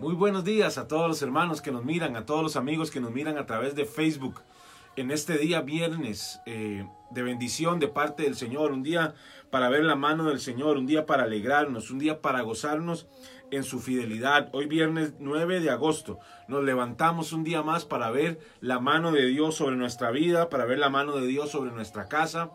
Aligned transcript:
Muy 0.00 0.14
buenos 0.14 0.44
días 0.44 0.78
a 0.78 0.88
todos 0.88 1.08
los 1.08 1.20
hermanos 1.20 1.60
que 1.60 1.70
nos 1.70 1.84
miran, 1.84 2.16
a 2.16 2.24
todos 2.24 2.42
los 2.42 2.56
amigos 2.56 2.90
que 2.90 3.00
nos 3.00 3.12
miran 3.12 3.36
a 3.36 3.44
través 3.44 3.74
de 3.74 3.84
Facebook. 3.84 4.40
En 4.96 5.10
este 5.10 5.36
día 5.36 5.60
viernes 5.60 6.40
eh, 6.46 6.88
de 7.10 7.22
bendición 7.22 7.78
de 7.80 7.88
parte 7.88 8.22
del 8.22 8.34
Señor, 8.34 8.72
un 8.72 8.82
día 8.82 9.12
para 9.50 9.68
ver 9.68 9.84
la 9.84 9.96
mano 9.96 10.24
del 10.24 10.40
Señor, 10.40 10.78
un 10.78 10.86
día 10.86 11.04
para 11.04 11.24
alegrarnos, 11.24 11.90
un 11.90 11.98
día 11.98 12.22
para 12.22 12.40
gozarnos 12.40 13.08
en 13.50 13.62
su 13.62 13.78
fidelidad. 13.78 14.48
Hoy 14.54 14.64
viernes 14.64 15.12
9 15.18 15.60
de 15.60 15.68
agosto 15.68 16.18
nos 16.48 16.64
levantamos 16.64 17.34
un 17.34 17.44
día 17.44 17.62
más 17.62 17.84
para 17.84 18.10
ver 18.10 18.40
la 18.62 18.80
mano 18.80 19.12
de 19.12 19.26
Dios 19.26 19.56
sobre 19.56 19.76
nuestra 19.76 20.10
vida, 20.10 20.48
para 20.48 20.64
ver 20.64 20.78
la 20.78 20.88
mano 20.88 21.14
de 21.14 21.26
Dios 21.26 21.50
sobre 21.50 21.72
nuestra 21.72 22.08
casa. 22.08 22.52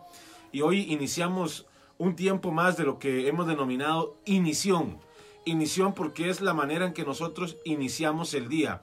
Y 0.50 0.62
hoy 0.62 0.92
iniciamos 0.92 1.68
un 1.96 2.16
tiempo 2.16 2.50
más 2.50 2.76
de 2.76 2.82
lo 2.82 2.98
que 2.98 3.28
hemos 3.28 3.46
denominado 3.46 4.16
inición 4.24 4.98
inición 5.46 5.94
porque 5.94 6.28
es 6.28 6.42
la 6.42 6.52
manera 6.52 6.84
en 6.84 6.92
que 6.92 7.04
nosotros 7.04 7.56
iniciamos 7.64 8.34
el 8.34 8.48
día. 8.48 8.82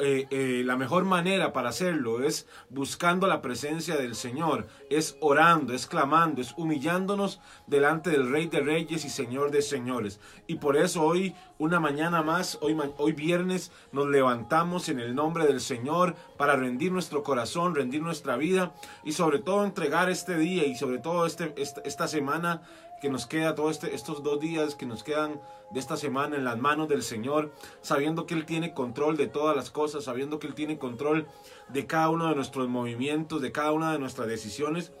Eh, 0.00 0.26
eh, 0.30 0.62
la 0.64 0.76
mejor 0.76 1.04
manera 1.04 1.52
para 1.52 1.68
hacerlo 1.68 2.22
es 2.22 2.48
buscando 2.70 3.28
la 3.28 3.40
presencia 3.40 3.96
del 3.96 4.16
Señor, 4.16 4.66
es 4.90 5.16
orando, 5.20 5.72
es 5.72 5.86
clamando, 5.86 6.42
es 6.42 6.54
humillándonos 6.56 7.40
delante 7.68 8.10
del 8.10 8.28
Rey 8.28 8.46
de 8.46 8.60
Reyes 8.60 9.04
y 9.04 9.08
Señor 9.08 9.52
de 9.52 9.62
Señores. 9.62 10.20
Y 10.48 10.56
por 10.56 10.76
eso 10.76 11.02
hoy, 11.04 11.34
una 11.58 11.78
mañana 11.78 12.22
más, 12.22 12.58
hoy, 12.62 12.76
hoy 12.98 13.12
viernes, 13.12 13.70
nos 13.92 14.08
levantamos 14.08 14.88
en 14.88 14.98
el 14.98 15.14
nombre 15.14 15.46
del 15.46 15.60
Señor 15.60 16.16
para 16.36 16.56
rendir 16.56 16.90
nuestro 16.90 17.22
corazón, 17.22 17.74
rendir 17.74 18.02
nuestra 18.02 18.36
vida 18.36 18.74
y 19.04 19.12
sobre 19.12 19.38
todo 19.38 19.64
entregar 19.64 20.10
este 20.10 20.36
día 20.36 20.66
y 20.66 20.74
sobre 20.74 20.98
todo 20.98 21.26
este, 21.26 21.54
esta, 21.56 21.80
esta 21.82 22.08
semana 22.08 22.62
que 23.00 23.08
nos 23.08 23.26
queda, 23.26 23.54
todos 23.54 23.72
este, 23.72 23.94
estos 23.94 24.22
dos 24.22 24.40
días 24.40 24.74
que 24.74 24.86
nos 24.86 25.02
quedan 25.02 25.40
de 25.70 25.80
esta 25.80 25.96
semana 25.96 26.36
en 26.36 26.44
las 26.44 26.58
manos 26.58 26.88
del 26.88 27.02
Señor, 27.02 27.52
sabiendo 27.82 28.26
que 28.26 28.34
Él 28.34 28.46
tiene 28.46 28.72
control 28.72 29.16
de 29.16 29.26
todas 29.26 29.56
las 29.56 29.70
cosas, 29.70 30.04
sabiendo 30.04 30.38
que 30.38 30.46
Él 30.46 30.54
tiene 30.54 30.78
control 30.78 31.26
de 31.68 31.86
cada 31.86 32.08
uno 32.10 32.28
de 32.28 32.34
nuestros 32.34 32.68
movimientos, 32.68 33.42
de 33.42 33.52
cada 33.52 33.72
una 33.72 33.92
de 33.92 33.98
nuestras 33.98 34.28
decisiones. 34.28 34.92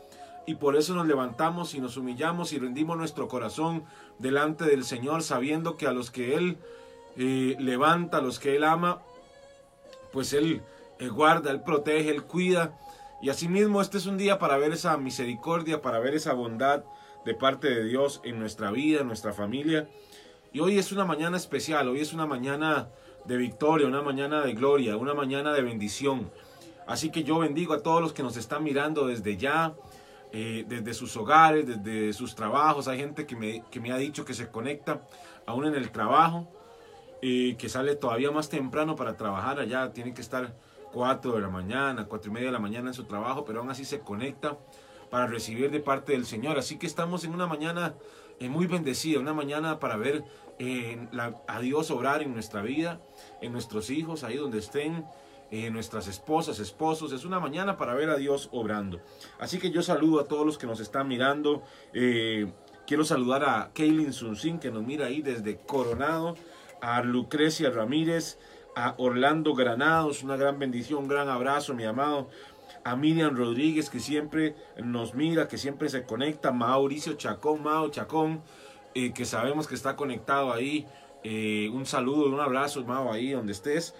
Y 0.46 0.56
por 0.56 0.76
eso 0.76 0.94
nos 0.94 1.06
levantamos 1.06 1.74
y 1.74 1.80
nos 1.80 1.96
humillamos 1.96 2.52
y 2.52 2.58
rendimos 2.58 2.96
nuestro 2.96 3.26
corazón 3.28 3.84
delante 4.18 4.64
del 4.64 4.84
Señor, 4.84 5.22
sabiendo 5.22 5.76
que 5.76 5.86
a 5.86 5.92
los 5.92 6.10
que 6.10 6.34
Él 6.34 6.58
eh, 7.16 7.56
levanta, 7.58 8.18
a 8.18 8.22
los 8.22 8.38
que 8.38 8.56
Él 8.56 8.64
ama, 8.64 9.02
pues 10.12 10.32
Él 10.32 10.62
eh, 10.98 11.08
guarda, 11.08 11.50
Él 11.50 11.62
protege, 11.62 12.10
Él 12.10 12.24
cuida. 12.24 12.78
Y 13.22 13.30
asimismo 13.30 13.80
este 13.80 13.98
es 13.98 14.06
un 14.06 14.18
día 14.18 14.38
para 14.38 14.56
ver 14.56 14.72
esa 14.72 14.96
misericordia, 14.98 15.80
para 15.80 15.98
ver 15.98 16.14
esa 16.14 16.32
bondad 16.32 16.84
de 17.26 17.34
parte 17.34 17.68
de 17.68 17.84
Dios 17.84 18.20
en 18.22 18.38
nuestra 18.38 18.70
vida, 18.70 19.00
en 19.00 19.08
nuestra 19.08 19.32
familia. 19.32 19.88
Y 20.52 20.60
hoy 20.60 20.78
es 20.78 20.92
una 20.92 21.04
mañana 21.04 21.36
especial, 21.36 21.88
hoy 21.88 22.00
es 22.00 22.12
una 22.12 22.24
mañana 22.24 22.88
de 23.24 23.36
victoria, 23.36 23.88
una 23.88 24.00
mañana 24.00 24.42
de 24.42 24.54
gloria, 24.54 24.96
una 24.96 25.12
mañana 25.12 25.52
de 25.52 25.60
bendición. 25.60 26.30
Así 26.86 27.10
que 27.10 27.24
yo 27.24 27.40
bendigo 27.40 27.74
a 27.74 27.82
todos 27.82 28.00
los 28.00 28.12
que 28.12 28.22
nos 28.22 28.36
están 28.36 28.62
mirando 28.62 29.08
desde 29.08 29.36
ya, 29.36 29.74
eh, 30.32 30.64
desde 30.68 30.94
sus 30.94 31.16
hogares, 31.16 31.66
desde 31.66 32.12
sus 32.12 32.36
trabajos. 32.36 32.86
Hay 32.86 32.98
gente 32.98 33.26
que 33.26 33.34
me, 33.34 33.64
que 33.72 33.80
me 33.80 33.90
ha 33.90 33.96
dicho 33.96 34.24
que 34.24 34.32
se 34.32 34.48
conecta 34.48 35.02
aún 35.46 35.66
en 35.66 35.74
el 35.74 35.90
trabajo, 35.90 36.48
eh, 37.22 37.56
que 37.58 37.68
sale 37.68 37.96
todavía 37.96 38.30
más 38.30 38.48
temprano 38.48 38.94
para 38.94 39.16
trabajar 39.16 39.58
allá, 39.58 39.92
tiene 39.92 40.14
que 40.14 40.20
estar 40.20 40.54
4 40.92 41.32
de 41.32 41.40
la 41.40 41.48
mañana, 41.48 42.06
cuatro 42.06 42.30
y 42.30 42.34
media 42.34 42.46
de 42.46 42.52
la 42.52 42.60
mañana 42.60 42.90
en 42.90 42.94
su 42.94 43.02
trabajo, 43.02 43.44
pero 43.44 43.58
aún 43.58 43.70
así 43.70 43.84
se 43.84 43.98
conecta 43.98 44.56
para 45.10 45.26
recibir 45.26 45.70
de 45.70 45.80
parte 45.80 46.12
del 46.12 46.26
Señor. 46.26 46.58
Así 46.58 46.78
que 46.78 46.86
estamos 46.86 47.24
en 47.24 47.32
una 47.32 47.46
mañana 47.46 47.94
eh, 48.38 48.48
muy 48.48 48.66
bendecida, 48.66 49.20
una 49.20 49.32
mañana 49.32 49.78
para 49.78 49.96
ver 49.96 50.24
eh, 50.58 51.08
a 51.46 51.60
Dios 51.60 51.90
obrar 51.90 52.22
en 52.22 52.32
nuestra 52.32 52.62
vida, 52.62 53.00
en 53.40 53.52
nuestros 53.52 53.90
hijos, 53.90 54.24
ahí 54.24 54.36
donde 54.36 54.58
estén, 54.58 55.04
en 55.50 55.72
nuestras 55.72 56.08
esposas, 56.08 56.58
esposos. 56.58 57.12
Es 57.12 57.24
una 57.24 57.40
mañana 57.40 57.76
para 57.76 57.94
ver 57.94 58.10
a 58.10 58.16
Dios 58.16 58.48
obrando. 58.52 59.00
Así 59.38 59.58
que 59.58 59.70
yo 59.70 59.82
saludo 59.82 60.20
a 60.20 60.24
todos 60.24 60.44
los 60.44 60.58
que 60.58 60.66
nos 60.66 60.80
están 60.80 61.08
mirando. 61.08 61.62
Eh, 61.92 62.52
quiero 62.86 63.04
saludar 63.04 63.44
a 63.44 63.70
Kaylin 63.72 64.12
Sunsin, 64.12 64.58
que 64.58 64.70
nos 64.70 64.82
mira 64.82 65.06
ahí 65.06 65.22
desde 65.22 65.56
Coronado, 65.58 66.36
a 66.80 67.02
Lucrecia 67.02 67.70
Ramírez, 67.70 68.38
a 68.74 68.94
Orlando 68.98 69.54
Granados, 69.54 70.22
una 70.22 70.36
gran 70.36 70.58
bendición, 70.58 71.04
un 71.04 71.08
gran 71.08 71.28
abrazo, 71.28 71.74
mi 71.74 71.84
amado 71.84 72.28
a 72.86 72.94
Miriam 72.94 73.34
Rodríguez 73.34 73.90
que 73.90 73.98
siempre 73.98 74.54
nos 74.76 75.12
mira, 75.12 75.48
que 75.48 75.58
siempre 75.58 75.88
se 75.88 76.04
conecta, 76.04 76.52
Mauricio 76.52 77.14
Chacón, 77.14 77.64
Mao 77.64 77.88
Chacón, 77.88 78.42
eh, 78.94 79.12
que 79.12 79.24
sabemos 79.24 79.66
que 79.66 79.74
está 79.74 79.96
conectado 79.96 80.52
ahí. 80.52 80.86
Eh, 81.24 81.68
un 81.74 81.84
saludo, 81.84 82.32
un 82.32 82.38
abrazo, 82.38 82.84
Mao, 82.84 83.12
ahí 83.12 83.32
donde 83.32 83.50
estés. 83.50 83.96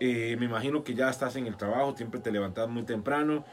Eh, 0.00 0.34
me 0.40 0.46
imagino 0.46 0.82
que 0.82 0.96
ya 0.96 1.08
estás 1.08 1.36
en 1.36 1.46
el 1.46 1.56
trabajo, 1.56 1.96
siempre 1.96 2.18
te 2.18 2.32
levantas 2.32 2.68
muy 2.68 2.82
temprano. 2.82 3.44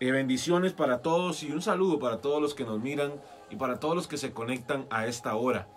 bendiciones 0.00 0.72
para 0.72 1.00
todos 1.00 1.44
y 1.44 1.52
un 1.52 1.62
saludo 1.62 2.00
para 2.00 2.20
todos 2.20 2.42
los 2.42 2.54
que 2.54 2.64
nos 2.64 2.80
miran 2.80 3.12
y 3.50 3.56
para 3.56 3.78
todos 3.78 3.94
los 3.94 4.08
que 4.08 4.16
se 4.16 4.32
conectan 4.32 4.86
a 4.90 5.06
esta 5.06 5.36
hora. 5.36 5.68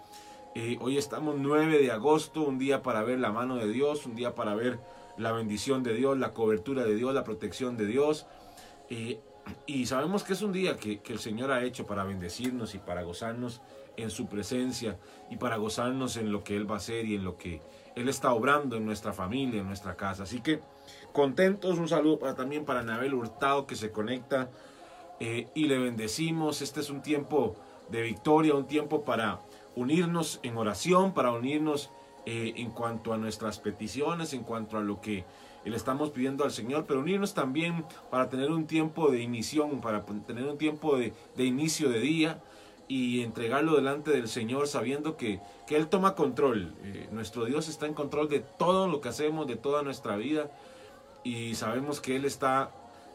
hoy 0.79 0.97
estamos 0.97 1.35
9 1.37 1.77
de 1.77 1.91
agosto, 1.91 2.41
un 2.41 2.57
día 2.57 2.81
para 2.81 3.03
ver 3.03 3.19
la 3.19 3.31
mano 3.31 3.57
de 3.57 3.67
Dios, 3.67 4.07
un 4.07 4.15
día 4.15 4.33
para 4.33 4.55
ver 4.55 4.79
la 5.21 5.31
bendición 5.31 5.83
de 5.83 5.93
Dios, 5.93 6.17
la 6.17 6.33
cobertura 6.33 6.83
de 6.83 6.95
Dios, 6.95 7.13
la 7.13 7.23
protección 7.23 7.77
de 7.77 7.85
Dios. 7.85 8.27
y 9.65 9.85
sabemos 9.85 10.23
que 10.23 10.33
es 10.33 10.41
un 10.41 10.51
día 10.51 10.77
que, 10.77 11.01
el 11.07 11.19
Señor 11.19 11.51
ha 11.51 11.63
hecho 11.63 11.85
para 11.85 12.03
bendecirnos 12.03 12.75
y 12.75 12.79
para 12.79 13.03
gozarnos 13.03 13.61
en 13.97 14.09
su 14.09 14.27
presencia 14.27 14.97
y 15.29 15.37
para 15.37 15.57
gozarnos 15.57 16.17
en 16.17 16.31
lo 16.31 16.43
que 16.43 16.55
Él 16.55 16.69
va 16.69 16.75
a 16.75 16.77
hacer 16.77 17.05
y 17.05 17.15
en 17.15 17.23
lo 17.23 17.37
que 17.37 17.61
Él 17.95 18.09
está 18.09 18.33
obrando 18.33 18.75
en 18.75 18.85
nuestra 18.85 19.13
familia, 19.13 19.61
en 19.61 19.67
nuestra 19.67 19.95
casa. 19.95 20.23
Así 20.23 20.41
que 20.41 20.61
contentos, 21.13 21.77
un 21.77 21.87
saludo 21.87 22.17
también 22.33 22.65
para 22.65 22.81
Anabel 22.81 23.13
Hurtado 23.13 23.67
que 23.67 23.75
se 23.75 23.91
conecta 23.91 24.49
eh, 25.19 25.47
y 25.53 25.67
le 25.67 25.77
bendecimos. 25.77 26.61
Este 26.61 26.79
es 26.79 26.89
un 26.89 27.01
tiempo 27.01 27.55
de 27.89 28.01
victoria, 28.01 28.55
un 28.55 28.67
tiempo 28.67 29.03
para 29.03 29.39
unirnos 29.75 30.39
en 30.43 30.57
oración, 30.57 31.13
para 31.13 31.31
unirnos 31.31 31.91
eh, 32.25 32.53
en 32.57 32.71
cuanto 32.71 33.13
a 33.13 33.17
nuestras 33.17 33.59
peticiones, 33.59 34.33
en 34.33 34.43
cuanto 34.43 34.77
a 34.77 34.81
lo 34.81 35.01
que 35.01 35.25
le 35.65 35.75
estamos 35.75 36.09
pidiendo 36.09 36.43
al 36.43 36.51
Señor, 36.51 36.85
pero 36.87 36.99
unirnos 36.99 37.33
también 37.33 37.85
para 38.09 38.29
tener 38.29 38.51
un 38.51 38.65
tiempo 38.65 39.11
de 39.11 39.21
inición, 39.21 39.81
para 39.81 40.03
tener 40.03 40.45
un 40.45 40.57
tiempo 40.57 40.97
de, 40.97 41.13
inicio 41.37 41.89
de 41.89 41.99
día 41.99 42.41
y 42.87 43.21
entregarlo 43.21 43.75
delante 43.75 44.11
del 44.11 44.27
Señor 44.27 44.67
sabiendo 44.67 45.17
que, 45.17 45.39
que 45.67 45.75
Él 45.75 45.87
toma 45.87 46.15
control. 46.15 46.73
Eh, 46.83 47.07
nuestro 47.11 47.45
Dios 47.45 47.69
está 47.69 47.85
en 47.85 47.93
control 47.93 48.27
de 48.29 48.39
todo 48.39 48.87
lo 48.87 49.01
que 49.01 49.09
hacemos, 49.09 49.47
de 49.47 49.55
toda 49.55 49.83
nuestra 49.83 50.15
vida 50.15 50.51
y 51.23 51.55
sabemos 51.55 52.01
que 52.01 52.15
Él 52.15 52.25
está 52.25 52.71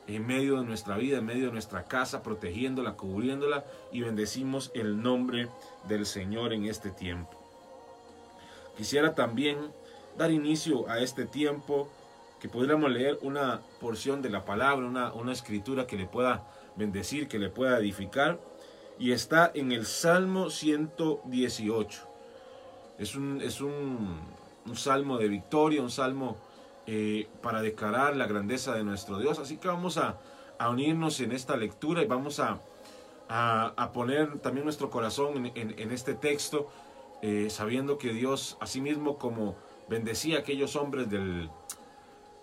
en 0.06 0.26
medio 0.26 0.60
de 0.60 0.64
nuestra 0.64 0.96
vida, 0.96 1.18
en 1.18 1.26
medio 1.26 1.46
de 1.46 1.52
nuestra 1.52 1.84
casa, 1.84 2.22
protegiéndola, 2.22 2.92
cubriéndola 2.92 3.64
y 3.92 4.02
bendecimos 4.02 4.70
el 4.74 5.02
nombre 5.02 5.48
del 5.88 6.06
Señor 6.06 6.52
en 6.52 6.66
este 6.66 6.90
tiempo. 6.90 7.35
Quisiera 8.76 9.14
también 9.14 9.56
dar 10.18 10.30
inicio 10.30 10.88
a 10.88 11.00
este 11.00 11.24
tiempo, 11.24 11.88
que 12.40 12.48
pudiéramos 12.48 12.90
leer 12.90 13.18
una 13.22 13.60
porción 13.80 14.20
de 14.22 14.30
la 14.30 14.44
palabra, 14.44 14.86
una, 14.86 15.12
una 15.12 15.32
escritura 15.32 15.86
que 15.86 15.96
le 15.96 16.06
pueda 16.06 16.44
bendecir, 16.76 17.28
que 17.28 17.38
le 17.38 17.48
pueda 17.48 17.78
edificar, 17.78 18.38
y 18.98 19.12
está 19.12 19.50
en 19.54 19.72
el 19.72 19.86
Salmo 19.86 20.50
118. 20.50 22.02
Es 22.98 23.14
un, 23.14 23.40
es 23.42 23.60
un, 23.60 24.20
salmo 24.74 25.16
de 25.18 25.28
victoria, 25.28 25.80
un 25.80 25.90
salmo 25.90 26.36
eh, 26.86 27.28
para 27.42 27.62
declarar 27.62 28.16
la 28.16 28.26
grandeza 28.26 28.74
de 28.74 28.84
nuestro 28.84 29.18
Dios. 29.18 29.38
Así 29.38 29.56
que 29.56 29.68
vamos 29.68 29.96
a, 29.96 30.18
unirnos 30.70 31.20
en 31.20 31.32
esta 31.32 31.56
lectura 31.56 32.02
y 32.02 32.06
vamos 32.06 32.40
a, 32.40 32.58
a, 33.28 33.90
poner 33.92 34.38
también 34.38 34.64
nuestro 34.64 34.88
corazón 34.88 35.52
en 35.54 35.92
este 35.92 36.14
texto 36.14 36.70
eh, 37.22 37.48
sabiendo 37.50 37.98
que 37.98 38.12
Dios, 38.12 38.56
asimismo 38.60 39.18
como 39.18 39.56
bendecía 39.88 40.36
a 40.36 40.40
aquellos 40.40 40.76
hombres 40.76 41.08
del, 41.08 41.50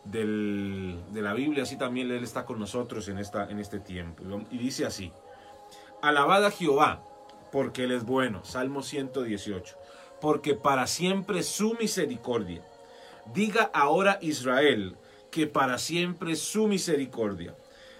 de 0.05 1.21
la 1.21 1.33
Biblia, 1.33 1.63
así 1.63 1.77
también 1.77 2.11
Él 2.11 2.23
está 2.23 2.45
con 2.45 2.59
nosotros 2.59 3.07
en, 3.07 3.17
esta, 3.17 3.49
en 3.49 3.59
este 3.59 3.79
tiempo. 3.79 4.23
Y 4.51 4.57
dice 4.57 4.85
así, 4.85 5.11
alabad 6.01 6.45
a 6.45 6.51
Jehová, 6.51 7.03
porque 7.51 7.83
Él 7.83 7.91
es 7.91 8.03
bueno. 8.03 8.43
Salmo 8.43 8.81
118, 8.81 9.77
porque 10.19 10.55
para 10.55 10.87
siempre 10.87 11.43
su 11.43 11.75
misericordia. 11.75 12.65
Diga 13.33 13.69
ahora 13.73 14.19
Israel, 14.21 14.97
que 15.31 15.47
para 15.47 15.77
siempre 15.77 16.35
su 16.35 16.67
misericordia. 16.67 17.55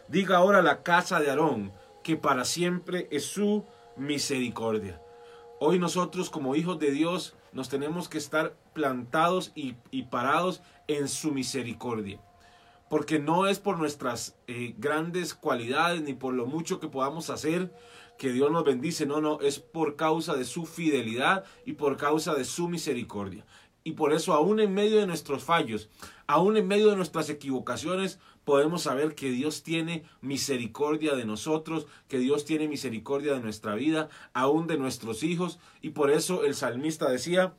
Diga 0.07 0.37
ahora 0.37 0.61
la 0.61 0.83
casa 0.83 1.19
de 1.19 1.29
Aarón, 1.29 1.71
que 2.03 2.17
para 2.17 2.45
siempre 2.45 3.07
es 3.09 3.25
su 3.25 3.65
misericordia. 3.95 4.99
Hoy 5.65 5.79
nosotros 5.79 6.29
como 6.29 6.57
hijos 6.57 6.77
de 6.77 6.91
Dios 6.91 7.35
nos 7.53 7.69
tenemos 7.69 8.09
que 8.09 8.17
estar 8.17 8.57
plantados 8.73 9.53
y, 9.55 9.75
parados 10.11 10.61
en 10.89 11.07
su 11.07 11.31
misericordia. 11.31 12.19
Porque 12.89 13.17
no 13.17 13.47
es 13.47 13.59
por 13.59 13.79
nuestras 13.79 14.35
eh, 14.47 14.75
grandes 14.77 15.33
cualidades 15.33 16.01
ni 16.01 16.15
por 16.15 16.33
lo 16.33 16.47
mucho 16.47 16.81
que 16.81 16.89
podamos 16.89 17.29
hacer 17.29 17.73
que 18.17 18.33
Dios 18.33 18.51
nos 18.51 18.65
bendice. 18.65 19.05
No, 19.05 19.21
no, 19.21 19.39
es 19.39 19.59
por 19.59 19.95
causa 19.95 20.35
de 20.35 20.43
su 20.43 20.65
fidelidad 20.65 21.45
y 21.65 21.71
por 21.71 21.95
causa 21.95 22.35
de 22.35 22.43
su 22.43 22.67
misericordia. 22.67 23.45
Y 23.85 23.93
por 23.93 24.11
eso 24.11 24.33
aún 24.33 24.59
en 24.59 24.73
medio 24.73 24.99
de 24.99 25.07
nuestros 25.07 25.45
fallos, 25.45 25.89
aún 26.27 26.57
en 26.57 26.67
medio 26.67 26.89
de 26.89 26.97
nuestras 26.97 27.29
equivocaciones, 27.29 28.19
podemos 28.45 28.83
saber 28.83 29.15
que 29.15 29.29
Dios 29.29 29.63
tiene 29.63 30.03
misericordia 30.21 31.15
de 31.15 31.25
nosotros, 31.25 31.87
que 32.07 32.19
Dios 32.19 32.45
tiene 32.45 32.67
misericordia 32.67 33.33
de 33.33 33.39
nuestra 33.39 33.75
vida, 33.75 34.09
aún 34.33 34.67
de 34.67 34.77
nuestros 34.77 35.23
hijos. 35.23 35.59
Y 35.81 35.89
por 35.89 36.11
eso 36.11 36.43
el 36.43 36.55
salmista 36.55 37.09
decía, 37.09 37.53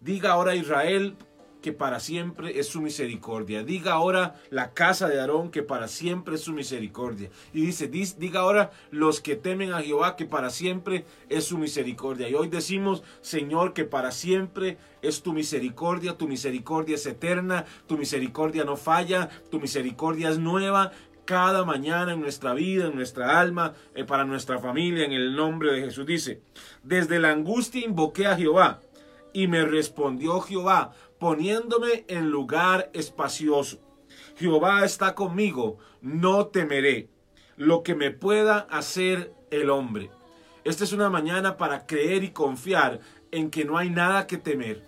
diga 0.00 0.32
ahora 0.32 0.54
Israel 0.54 1.16
que 1.66 1.72
para 1.72 1.98
siempre 1.98 2.60
es 2.60 2.68
su 2.68 2.80
misericordia. 2.80 3.64
Diga 3.64 3.94
ahora 3.94 4.36
la 4.50 4.72
casa 4.72 5.08
de 5.08 5.18
Aarón 5.18 5.50
que 5.50 5.64
para 5.64 5.88
siempre 5.88 6.36
es 6.36 6.42
su 6.42 6.52
misericordia. 6.52 7.28
Y 7.52 7.62
dice, 7.62 7.88
diga 7.88 8.38
ahora 8.38 8.70
los 8.92 9.20
que 9.20 9.34
temen 9.34 9.72
a 9.72 9.82
Jehová 9.82 10.14
que 10.14 10.26
para 10.26 10.50
siempre 10.50 11.04
es 11.28 11.42
su 11.42 11.58
misericordia. 11.58 12.28
Y 12.28 12.34
hoy 12.34 12.46
decimos, 12.46 13.02
Señor, 13.20 13.72
que 13.72 13.84
para 13.84 14.12
siempre 14.12 14.78
es 15.02 15.24
tu 15.24 15.32
misericordia, 15.32 16.16
tu 16.16 16.28
misericordia 16.28 16.94
es 16.94 17.04
eterna, 17.04 17.64
tu 17.88 17.98
misericordia 17.98 18.62
no 18.62 18.76
falla, 18.76 19.28
tu 19.50 19.58
misericordia 19.58 20.28
es 20.28 20.38
nueva 20.38 20.92
cada 21.24 21.64
mañana 21.64 22.12
en 22.12 22.20
nuestra 22.20 22.54
vida, 22.54 22.86
en 22.86 22.94
nuestra 22.94 23.40
alma, 23.40 23.74
eh, 23.96 24.04
para 24.04 24.24
nuestra 24.24 24.60
familia, 24.60 25.04
en 25.04 25.12
el 25.12 25.34
nombre 25.34 25.72
de 25.72 25.80
Jesús. 25.80 26.06
Dice, 26.06 26.42
desde 26.84 27.18
la 27.18 27.32
angustia 27.32 27.84
invoqué 27.84 28.28
a 28.28 28.36
Jehová 28.36 28.78
y 29.36 29.48
me 29.48 29.66
respondió 29.66 30.40
Jehová 30.40 30.94
poniéndome 31.18 32.04
en 32.08 32.30
lugar 32.30 32.90
espacioso. 32.92 33.78
Jehová 34.36 34.84
está 34.84 35.14
conmigo, 35.14 35.78
no 36.00 36.46
temeré 36.46 37.08
lo 37.56 37.82
que 37.82 37.94
me 37.94 38.10
pueda 38.10 38.58
hacer 38.70 39.32
el 39.50 39.70
hombre. 39.70 40.10
Esta 40.64 40.84
es 40.84 40.92
una 40.92 41.10
mañana 41.10 41.56
para 41.56 41.86
creer 41.86 42.24
y 42.24 42.30
confiar 42.30 43.00
en 43.30 43.50
que 43.50 43.64
no 43.64 43.78
hay 43.78 43.90
nada 43.90 44.26
que 44.26 44.36
temer, 44.36 44.82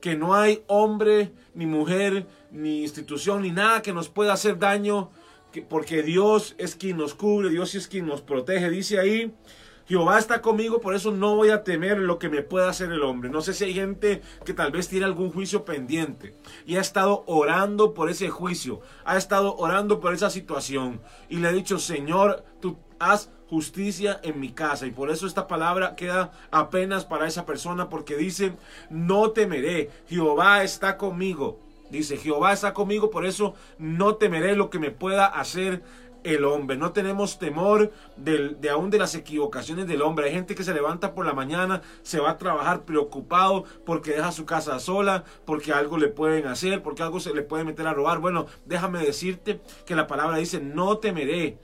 que 0.00 0.16
no 0.16 0.34
hay 0.34 0.62
hombre, 0.66 1.32
ni 1.54 1.66
mujer, 1.66 2.26
ni 2.50 2.82
institución, 2.82 3.42
ni 3.42 3.50
nada 3.50 3.82
que 3.82 3.92
nos 3.92 4.08
pueda 4.08 4.32
hacer 4.32 4.58
daño, 4.58 5.10
porque 5.68 6.02
Dios 6.02 6.54
es 6.58 6.76
quien 6.76 6.96
nos 6.96 7.14
cubre, 7.14 7.48
Dios 7.48 7.74
es 7.74 7.88
quien 7.88 8.06
nos 8.06 8.22
protege. 8.22 8.70
Dice 8.70 8.98
ahí 8.98 9.34
Jehová 9.90 10.20
está 10.20 10.40
conmigo, 10.40 10.80
por 10.80 10.94
eso 10.94 11.10
no 11.10 11.34
voy 11.34 11.50
a 11.50 11.64
temer 11.64 11.98
lo 11.98 12.20
que 12.20 12.28
me 12.28 12.42
pueda 12.42 12.68
hacer 12.68 12.92
el 12.92 13.02
hombre. 13.02 13.28
No 13.28 13.40
sé 13.40 13.54
si 13.54 13.64
hay 13.64 13.74
gente 13.74 14.22
que 14.44 14.54
tal 14.54 14.70
vez 14.70 14.86
tiene 14.86 15.04
algún 15.04 15.32
juicio 15.32 15.64
pendiente 15.64 16.32
y 16.64 16.76
ha 16.76 16.80
estado 16.80 17.24
orando 17.26 17.92
por 17.92 18.08
ese 18.08 18.28
juicio, 18.28 18.82
ha 19.04 19.16
estado 19.16 19.56
orando 19.56 19.98
por 19.98 20.14
esa 20.14 20.30
situación 20.30 21.00
y 21.28 21.38
le 21.38 21.48
ha 21.48 21.52
dicho, 21.52 21.80
Señor, 21.80 22.44
tú 22.60 22.78
haz 23.00 23.32
justicia 23.48 24.20
en 24.22 24.38
mi 24.38 24.52
casa. 24.52 24.86
Y 24.86 24.92
por 24.92 25.10
eso 25.10 25.26
esta 25.26 25.48
palabra 25.48 25.96
queda 25.96 26.30
apenas 26.52 27.04
para 27.04 27.26
esa 27.26 27.44
persona 27.44 27.88
porque 27.88 28.16
dice, 28.16 28.52
no 28.90 29.32
temeré, 29.32 29.90
Jehová 30.06 30.62
está 30.62 30.96
conmigo. 30.98 31.58
Dice, 31.90 32.16
Jehová 32.16 32.52
está 32.52 32.72
conmigo, 32.74 33.10
por 33.10 33.26
eso 33.26 33.54
no 33.76 34.14
temeré 34.14 34.54
lo 34.54 34.70
que 34.70 34.78
me 34.78 34.92
pueda 34.92 35.26
hacer 35.26 35.82
el 36.24 36.44
hombre. 36.44 36.76
No 36.76 36.92
tenemos 36.92 37.38
temor 37.38 37.92
de, 38.16 38.56
de, 38.60 38.70
aún 38.70 38.90
de 38.90 38.98
las 38.98 39.14
equivocaciones 39.14 39.86
del 39.86 40.02
hombre. 40.02 40.26
Hay 40.26 40.32
gente 40.32 40.54
que 40.54 40.64
se 40.64 40.74
levanta 40.74 41.14
por 41.14 41.26
la 41.26 41.32
mañana, 41.32 41.82
se 42.02 42.20
va 42.20 42.30
a 42.30 42.38
trabajar 42.38 42.84
preocupado 42.84 43.64
porque 43.84 44.12
deja 44.12 44.32
su 44.32 44.44
casa 44.46 44.78
sola, 44.78 45.24
porque 45.44 45.72
algo 45.72 45.98
le 45.98 46.08
pueden 46.08 46.46
hacer, 46.46 46.82
porque 46.82 47.02
algo 47.02 47.20
se 47.20 47.34
le 47.34 47.42
puede 47.42 47.64
meter 47.64 47.86
a 47.86 47.94
robar. 47.94 48.18
Bueno, 48.18 48.46
déjame 48.66 49.00
decirte 49.04 49.60
que 49.86 49.94
la 49.94 50.06
palabra 50.06 50.36
dice, 50.36 50.60
no 50.60 50.98
temeré 50.98 51.58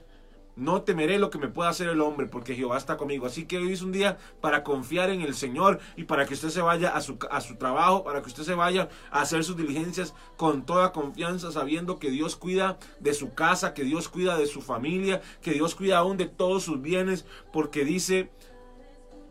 no 0.57 0.81
temeré 0.81 1.19
lo 1.19 1.29
que 1.29 1.37
me 1.37 1.47
pueda 1.47 1.69
hacer 1.69 1.87
el 1.87 2.01
hombre, 2.01 2.25
porque 2.25 2.55
Jehová 2.55 2.77
está 2.77 2.97
conmigo. 2.97 3.27
Así 3.27 3.45
que 3.45 3.57
hoy 3.57 3.71
es 3.71 3.83
un 3.83 3.91
día 3.91 4.17
para 4.41 4.63
confiar 4.63 5.11
en 5.11 5.21
el 5.21 5.35
Señor 5.35 5.79
y 5.95 6.03
para 6.03 6.25
que 6.25 6.33
usted 6.33 6.49
se 6.49 6.61
vaya 6.61 6.89
a 6.89 7.01
su, 7.01 7.17
a 7.29 7.41
su 7.41 7.55
trabajo, 7.55 8.03
para 8.03 8.21
que 8.21 8.27
usted 8.27 8.43
se 8.43 8.55
vaya 8.55 8.89
a 9.11 9.21
hacer 9.21 9.43
sus 9.43 9.55
diligencias 9.55 10.15
con 10.35 10.65
toda 10.65 10.91
confianza, 10.91 11.51
sabiendo 11.51 11.99
que 11.99 12.09
Dios 12.09 12.35
cuida 12.35 12.79
de 12.99 13.13
su 13.13 13.33
casa, 13.35 13.75
que 13.75 13.83
Dios 13.83 14.09
cuida 14.09 14.35
de 14.37 14.47
su 14.47 14.61
familia, 14.61 15.21
que 15.41 15.51
Dios 15.51 15.75
cuida 15.75 15.99
aún 15.99 16.17
de 16.17 16.25
todos 16.25 16.63
sus 16.63 16.81
bienes, 16.81 17.25
porque 17.53 17.85
dice 17.85 18.31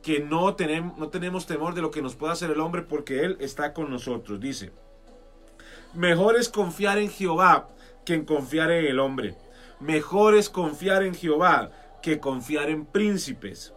que 0.03 0.21
no 0.21 0.55
tenemos, 0.55 0.97
no 0.97 1.09
tenemos 1.09 1.47
temor 1.47 1.75
de 1.75 1.83
lo 1.83 1.91
que 1.91 2.03
nos 2.03 2.15
pueda 2.15 2.35
hacer 2.35 2.53
el 2.53 2.61
hombre, 2.61 2.83
porque 2.83 3.25
Él 3.25 3.37
está 3.41 3.75
con 3.75 3.91
nosotros. 3.91 4.39
Dice, 4.39 4.71
mejor 5.93 6.37
es 6.37 6.49
confiar 6.49 6.99
en 6.99 7.11
Jehová 7.11 7.69
que 8.05 8.15
en 8.15 8.25
confiar 8.25 8.71
en 8.71 8.87
el 8.87 9.01
hombre 9.01 9.35
Mejor 9.81 10.35
es 10.35 10.49
confiar 10.49 11.03
en 11.03 11.15
Jehová 11.15 11.71
que 12.03 12.19
confiar 12.19 12.71
en 12.71 12.87
príncipes. 12.87 13.73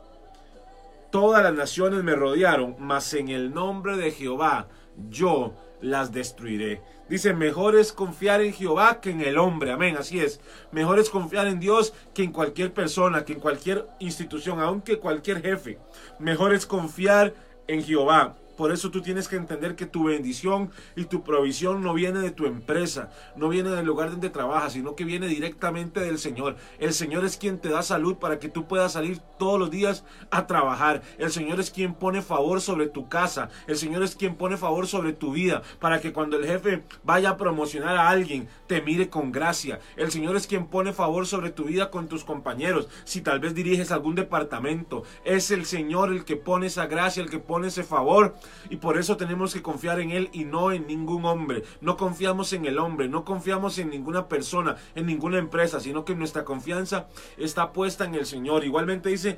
Todas 1.12 1.44
las 1.44 1.54
naciones 1.54 2.04
me 2.04 2.16
rodearon, 2.16 2.75
mas 2.80 3.13
en 3.13 3.30
el 3.30 3.54
nombre 3.54 3.98
de 3.98 4.12
Jehová 4.12 4.68
yo 5.10 5.54
las 5.81 6.12
destruiré. 6.12 6.81
Dice, 7.10 7.34
mejor 7.34 7.75
es 7.75 7.92
confiar 7.92 8.42
en 8.42 8.54
Jehová 8.54 9.01
que 9.01 9.10
en 9.10 9.22
el 9.22 9.40
hombre. 9.40 9.72
Amén, 9.72 9.98
así 9.98 10.19
es. 10.19 10.40
Mejor 10.72 11.00
es 11.00 11.10
confiar 11.10 11.48
en 11.48 11.60
Dios 11.60 11.94
que 12.13 12.24
en 12.24 12.31
cualquier 12.31 12.72
persona, 12.72 13.25
que 13.25 13.34
en 13.34 13.40
cualquier 13.40 13.88
institución, 14.00 14.60
aunque 14.60 15.00
cualquier 15.00 15.42
jefe. 15.42 15.80
Mejor 16.19 16.54
es 16.54 16.68
confiar 16.68 17.34
en 17.68 17.84
Jehová. 17.84 18.36
Por 18.59 18.73
eso 18.73 18.91
tú 18.91 19.01
tienes 19.01 19.29
que 19.29 19.38
entender 19.38 19.77
que 19.77 19.85
tu 19.85 20.03
bendición 20.03 20.69
y 20.97 21.06
tu 21.06 21.23
provisión 21.23 21.81
no 21.81 21.94
viene 21.94 22.19
de 22.19 22.31
tu 22.31 22.45
empresa, 22.45 23.09
no 23.38 23.47
viene 23.47 23.69
del 23.69 23.85
lugar 23.85 24.11
donde 24.11 24.29
trabajas, 24.29 24.73
sino 24.73 24.97
que 24.97 25.06
viene 25.06 25.27
directamente 25.27 26.01
del 26.01 26.19
Señor. 26.19 26.57
El 26.77 26.94
Señor 26.94 27.23
es 27.23 27.38
quien 27.38 27.59
te 27.59 27.69
da 27.69 27.83
salud 27.83 28.17
para 28.17 28.38
que 28.38 28.50
tú 28.50 28.67
puedas 28.67 28.91
salir 28.91 29.19
todos 29.38 29.57
los 29.57 29.71
días 29.71 30.03
a 30.29 30.45
trabajar. 30.45 31.03
El 31.17 31.31
Señor 31.31 31.61
es 31.61 31.71
quien 31.71 31.94
pone 31.94 32.21
favor 32.21 32.59
sobre 32.59 32.88
tu 32.88 33.07
casa. 33.07 33.47
El 33.65 33.77
Señor 33.77 34.03
es 34.03 34.17
quien 34.17 34.35
pone 34.35 34.57
favor 34.57 34.88
sobre 34.88 35.13
tu 35.13 35.31
vida 35.31 35.61
para 35.79 36.01
que 36.01 36.11
cuando 36.11 36.35
el 36.35 36.45
jefe 36.45 36.83
vaya 37.06 37.29
a 37.29 37.38
promocionar 37.38 37.95
a 37.95 38.09
alguien, 38.09 38.50
te 38.67 38.81
mire 38.81 39.09
con 39.09 39.31
gracia. 39.31 39.79
El 39.95 40.11
Señor 40.11 40.35
es 40.35 40.47
quien 40.47 40.67
pone 40.67 40.91
favor 40.91 41.27
sobre 41.27 41.51
tu 41.51 41.63
vida 41.63 41.91
con 41.91 42.09
tus 42.09 42.25
compañeros. 42.25 42.89
Si 43.06 43.21
tal 43.21 43.39
vez 43.39 43.56
diriges 43.56 43.94
algún 43.94 44.15
departamento, 44.15 45.03
es 45.23 45.50
el 45.50 45.65
Señor 45.65 46.11
el 46.11 46.25
que 46.25 46.35
pone 46.35 46.67
esa 46.67 46.88
gracia, 46.88 47.23
el 47.23 47.29
que 47.29 47.39
pone 47.39 47.69
ese 47.69 47.83
favor 47.83 48.35
y 48.69 48.78
por 48.78 48.98
eso 48.98 49.18
tenemos 49.18 49.54
que 49.54 49.62
confiar 49.62 50.00
en 50.00 50.12
Él 50.12 50.30
y 50.31 50.46
no 50.46 50.72
en 50.72 50.88
ningún 50.88 51.25
hombre. 51.25 51.63
No 51.81 51.98
confiamos 51.98 52.54
en 52.54 52.66
el 52.66 52.78
hombre, 52.80 53.07
no 53.07 53.25
confiamos 53.25 53.78
en 53.78 53.90
ninguna 53.90 54.28
persona, 54.28 54.75
en 54.96 55.06
ninguna 55.06 55.38
empresa, 55.38 55.80
sino 55.80 56.06
que 56.06 56.16
nuestra 56.16 56.46
confianza 56.46 57.07
está 57.38 57.72
puesta 57.72 58.06
en 58.06 58.16
el 58.16 58.25
Señor. 58.25 58.63
Igualmente 58.63 59.10
dice, 59.10 59.38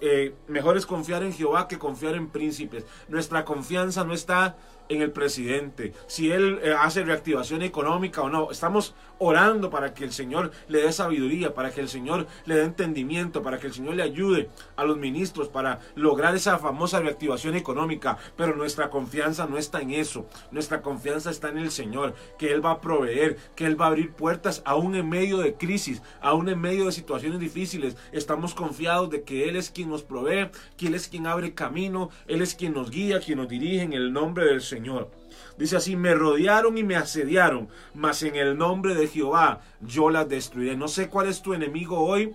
eh, 0.00 0.34
mejor 0.48 0.76
es 0.76 0.86
confiar 0.86 1.22
en 1.22 1.32
Jehová 1.32 1.68
que 1.68 1.78
confiar 1.78 2.14
en 2.14 2.28
príncipes. 2.28 2.84
Nuestra 3.08 3.44
confianza 3.44 4.04
no 4.04 4.14
está 4.14 4.56
en 4.88 5.02
el 5.02 5.10
presidente, 5.10 5.92
si 6.06 6.30
él 6.30 6.60
eh, 6.62 6.74
hace 6.78 7.04
reactivación 7.04 7.62
económica 7.62 8.22
o 8.22 8.28
no. 8.28 8.50
Estamos 8.50 8.94
orando 9.18 9.70
para 9.70 9.94
que 9.94 10.04
el 10.04 10.12
Señor 10.12 10.50
le 10.68 10.82
dé 10.82 10.92
sabiduría, 10.92 11.54
para 11.54 11.70
que 11.70 11.80
el 11.80 11.88
Señor 11.88 12.26
le 12.44 12.56
dé 12.56 12.64
entendimiento, 12.64 13.42
para 13.42 13.58
que 13.58 13.68
el 13.68 13.72
Señor 13.72 13.94
le 13.94 14.02
ayude 14.02 14.50
a 14.76 14.84
los 14.84 14.96
ministros 14.96 15.48
para 15.48 15.80
lograr 15.94 16.34
esa 16.34 16.58
famosa 16.58 17.00
reactivación 17.00 17.54
económica. 17.54 18.18
Pero 18.36 18.56
nuestra 18.56 18.90
confianza 18.90 19.46
no 19.46 19.58
está 19.58 19.80
en 19.80 19.92
eso. 19.92 20.26
Nuestra 20.50 20.82
confianza 20.82 21.30
está 21.30 21.50
en 21.50 21.58
el 21.58 21.70
Señor, 21.70 22.14
que 22.38 22.52
Él 22.52 22.64
va 22.64 22.72
a 22.72 22.80
proveer, 22.80 23.36
que 23.54 23.66
Él 23.66 23.80
va 23.80 23.86
a 23.86 23.88
abrir 23.88 24.12
puertas 24.12 24.62
aún 24.64 24.94
en 24.96 25.08
medio 25.08 25.38
de 25.38 25.54
crisis, 25.54 26.02
aún 26.20 26.48
en 26.48 26.60
medio 26.60 26.86
de 26.86 26.92
situaciones 26.92 27.38
difíciles. 27.38 27.96
Estamos 28.10 28.54
confiados 28.54 29.10
de 29.10 29.22
que 29.22 29.48
Él 29.48 29.56
es 29.56 29.70
quien 29.70 29.88
nos 29.88 30.02
provee, 30.02 30.50
que 30.76 30.88
Él 30.88 30.94
es 30.94 31.08
quien 31.08 31.26
abre 31.26 31.54
camino, 31.54 32.10
Él 32.26 32.42
es 32.42 32.54
quien 32.54 32.74
nos 32.74 32.90
guía, 32.90 33.20
quien 33.20 33.38
nos 33.38 33.48
dirige 33.48 33.82
en 33.82 33.92
el 33.92 34.12
nombre 34.12 34.46
del 34.46 34.60
Señor. 34.60 34.71
Señor. 34.72 35.10
Dice 35.58 35.76
así, 35.76 35.96
me 35.96 36.14
rodearon 36.14 36.78
y 36.78 36.82
me 36.82 36.96
asediaron, 36.96 37.68
mas 37.94 38.22
en 38.22 38.36
el 38.36 38.56
nombre 38.56 38.94
de 38.94 39.06
Jehová 39.06 39.60
yo 39.82 40.08
las 40.08 40.28
destruiré. 40.28 40.76
No 40.76 40.88
sé 40.88 41.08
cuál 41.08 41.28
es 41.28 41.42
tu 41.42 41.52
enemigo 41.52 42.00
hoy, 42.00 42.34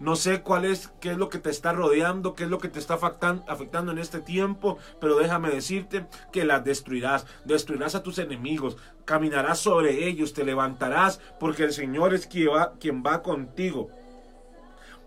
no 0.00 0.16
sé 0.16 0.42
cuál 0.42 0.64
es, 0.64 0.90
qué 1.00 1.12
es 1.12 1.16
lo 1.16 1.28
que 1.28 1.38
te 1.38 1.48
está 1.50 1.72
rodeando, 1.72 2.34
qué 2.34 2.44
es 2.44 2.50
lo 2.50 2.58
que 2.58 2.68
te 2.68 2.80
está 2.80 2.94
afectando, 2.94 3.92
en 3.92 3.98
este 3.98 4.20
tiempo, 4.20 4.78
pero 5.00 5.16
déjame 5.16 5.48
decirte 5.50 6.06
que 6.32 6.44
las 6.44 6.64
destruirás, 6.64 7.24
destruirás 7.44 7.94
a 7.94 8.02
tus 8.02 8.18
enemigos, 8.18 8.76
caminarás 9.04 9.60
sobre 9.60 10.08
ellos, 10.08 10.34
te 10.34 10.44
levantarás, 10.44 11.20
porque 11.38 11.62
el 11.64 11.72
Señor 11.72 12.14
es 12.14 12.26
quien 12.26 12.48
va, 12.48 12.72
quien 12.80 13.02
va 13.02 13.22
contigo. 13.22 13.88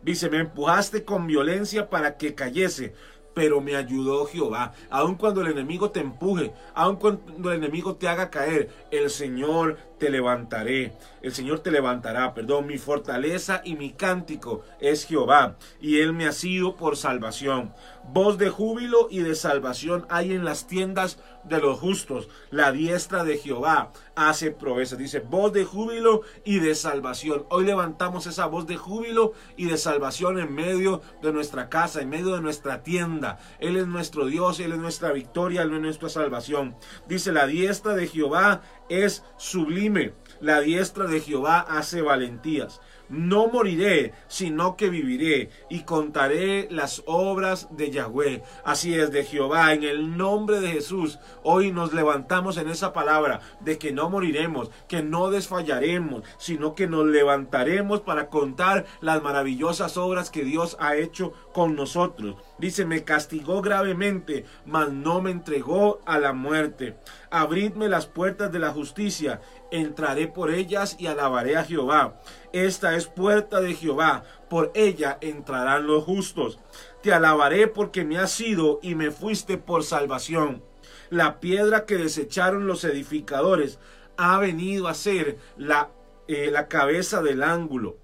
Dice, 0.01 0.29
me 0.29 0.37
empujaste 0.37 1.03
con 1.03 1.27
violencia 1.27 1.89
para 1.89 2.15
que 2.15 2.33
cayese, 2.33 2.95
pero 3.39 3.61
me 3.61 3.77
ayudó 3.77 4.25
Jehová. 4.25 4.73
Aun 4.89 5.15
cuando 5.15 5.39
el 5.39 5.47
enemigo 5.47 5.91
te 5.91 6.01
empuje, 6.01 6.51
aun 6.73 6.97
cuando 6.97 7.53
el 7.53 7.63
enemigo 7.63 7.95
te 7.95 8.09
haga 8.09 8.29
caer, 8.29 8.67
el 8.91 9.09
Señor 9.09 9.77
te 9.99 10.09
levantaré. 10.09 10.93
El 11.21 11.33
Señor 11.33 11.59
te 11.59 11.71
levantará, 11.71 12.33
perdón. 12.33 12.65
Mi 12.65 12.77
fortaleza 12.77 13.61
y 13.63 13.75
mi 13.75 13.91
cántico 13.91 14.63
es 14.79 15.05
Jehová, 15.05 15.57
y 15.81 15.99
Él 15.99 16.13
me 16.13 16.27
ha 16.27 16.31
sido 16.31 16.75
por 16.75 16.97
salvación. 16.97 17.73
Voz 18.11 18.39
de 18.39 18.49
júbilo 18.49 19.07
y 19.11 19.19
de 19.19 19.35
salvación 19.35 20.07
hay 20.09 20.33
en 20.33 20.43
las 20.43 20.65
tiendas 20.65 21.19
de 21.43 21.59
los 21.59 21.79
justos. 21.79 22.27
La 22.49 22.71
diestra 22.71 23.23
de 23.23 23.37
Jehová 23.37 23.91
hace 24.15 24.51
proezas. 24.51 24.97
Dice, 24.97 25.19
voz 25.19 25.53
de 25.53 25.63
júbilo 25.63 26.21
y 26.43 26.59
de 26.59 26.73
salvación. 26.73 27.45
Hoy 27.49 27.65
levantamos 27.65 28.25
esa 28.25 28.47
voz 28.47 28.65
de 28.65 28.77
júbilo 28.77 29.33
y 29.57 29.65
de 29.65 29.77
salvación 29.77 30.39
en 30.39 30.53
medio 30.53 31.01
de 31.21 31.31
nuestra 31.31 31.69
casa, 31.69 32.01
en 32.01 32.09
medio 32.09 32.33
de 32.35 32.41
nuestra 32.41 32.81
tienda. 32.81 33.37
Él 33.59 33.75
es 33.75 33.85
nuestro 33.85 34.25
Dios, 34.25 34.59
Él 34.59 34.71
es 34.71 34.79
nuestra 34.79 35.11
victoria, 35.11 35.61
Él 35.61 35.73
es 35.73 35.81
nuestra 35.81 36.09
salvación. 36.09 36.75
Dice, 37.07 37.31
la 37.31 37.45
diestra 37.45 37.93
de 37.93 38.07
Jehová 38.07 38.61
es 38.89 39.23
sublime. 39.37 40.13
La 40.41 40.61
diestra 40.61 41.05
de 41.05 41.21
Jehová 41.21 41.59
hace 41.59 42.01
valentías. 42.01 42.81
No 43.09 43.47
moriré, 43.47 44.13
sino 44.27 44.77
que 44.77 44.89
viviré 44.89 45.49
y 45.69 45.81
contaré 45.81 46.67
las 46.69 47.01
obras 47.07 47.67
de 47.71 47.89
Yahweh. 47.89 48.43
Así 48.63 48.93
es, 48.93 49.11
de 49.11 49.23
Jehová, 49.23 49.73
en 49.73 49.83
el 49.83 50.15
nombre 50.15 50.59
de 50.61 50.69
Jesús. 50.69 51.17
Hoy 51.41 51.71
nos 51.71 51.91
levantamos 51.91 52.57
en 52.57 52.69
esa 52.69 52.93
palabra 52.93 53.41
de 53.61 53.79
que 53.79 53.91
no 53.91 54.09
moriremos, 54.09 54.69
que 54.87 55.01
no 55.01 55.31
desfallaremos, 55.31 56.23
sino 56.37 56.75
que 56.75 56.87
nos 56.87 57.05
levantaremos 57.07 58.01
para 58.01 58.29
contar 58.29 58.85
las 59.01 59.23
maravillosas 59.23 59.97
obras 59.97 60.29
que 60.29 60.43
Dios 60.43 60.77
ha 60.79 60.95
hecho 60.95 61.33
con 61.51 61.75
nosotros. 61.75 62.35
Dice, 62.59 62.85
me 62.85 63.03
castigó 63.03 63.61
gravemente, 63.61 64.45
mas 64.65 64.91
no 64.91 65.21
me 65.21 65.31
entregó 65.31 66.01
a 66.05 66.19
la 66.19 66.33
muerte. 66.33 66.97
Abridme 67.31 67.87
las 67.87 68.05
puertas 68.05 68.51
de 68.51 68.59
la 68.59 68.71
justicia, 68.71 69.41
entraré 69.71 70.27
por 70.27 70.51
ellas 70.51 70.95
y 70.99 71.07
alabaré 71.07 71.57
a 71.57 71.63
Jehová. 71.63 72.19
Esta 72.53 72.95
es 72.95 73.07
puerta 73.07 73.61
de 73.61 73.73
Jehová, 73.73 74.23
por 74.49 74.71
ella 74.75 75.17
entrarán 75.21 75.87
los 75.87 76.03
justos. 76.03 76.59
Te 77.01 77.13
alabaré 77.13 77.67
porque 77.67 78.03
me 78.03 78.17
has 78.17 78.31
sido 78.31 78.79
y 78.81 78.95
me 78.95 79.11
fuiste 79.11 79.57
por 79.57 79.83
salvación. 79.83 80.63
La 81.09 81.39
piedra 81.39 81.85
que 81.85 81.97
desecharon 81.97 82.67
los 82.67 82.83
edificadores 82.83 83.79
ha 84.17 84.37
venido 84.39 84.87
a 84.87 84.93
ser 84.93 85.37
la, 85.57 85.89
eh, 86.27 86.49
la 86.51 86.67
cabeza 86.67 87.21
del 87.21 87.41
ángulo. 87.43 87.97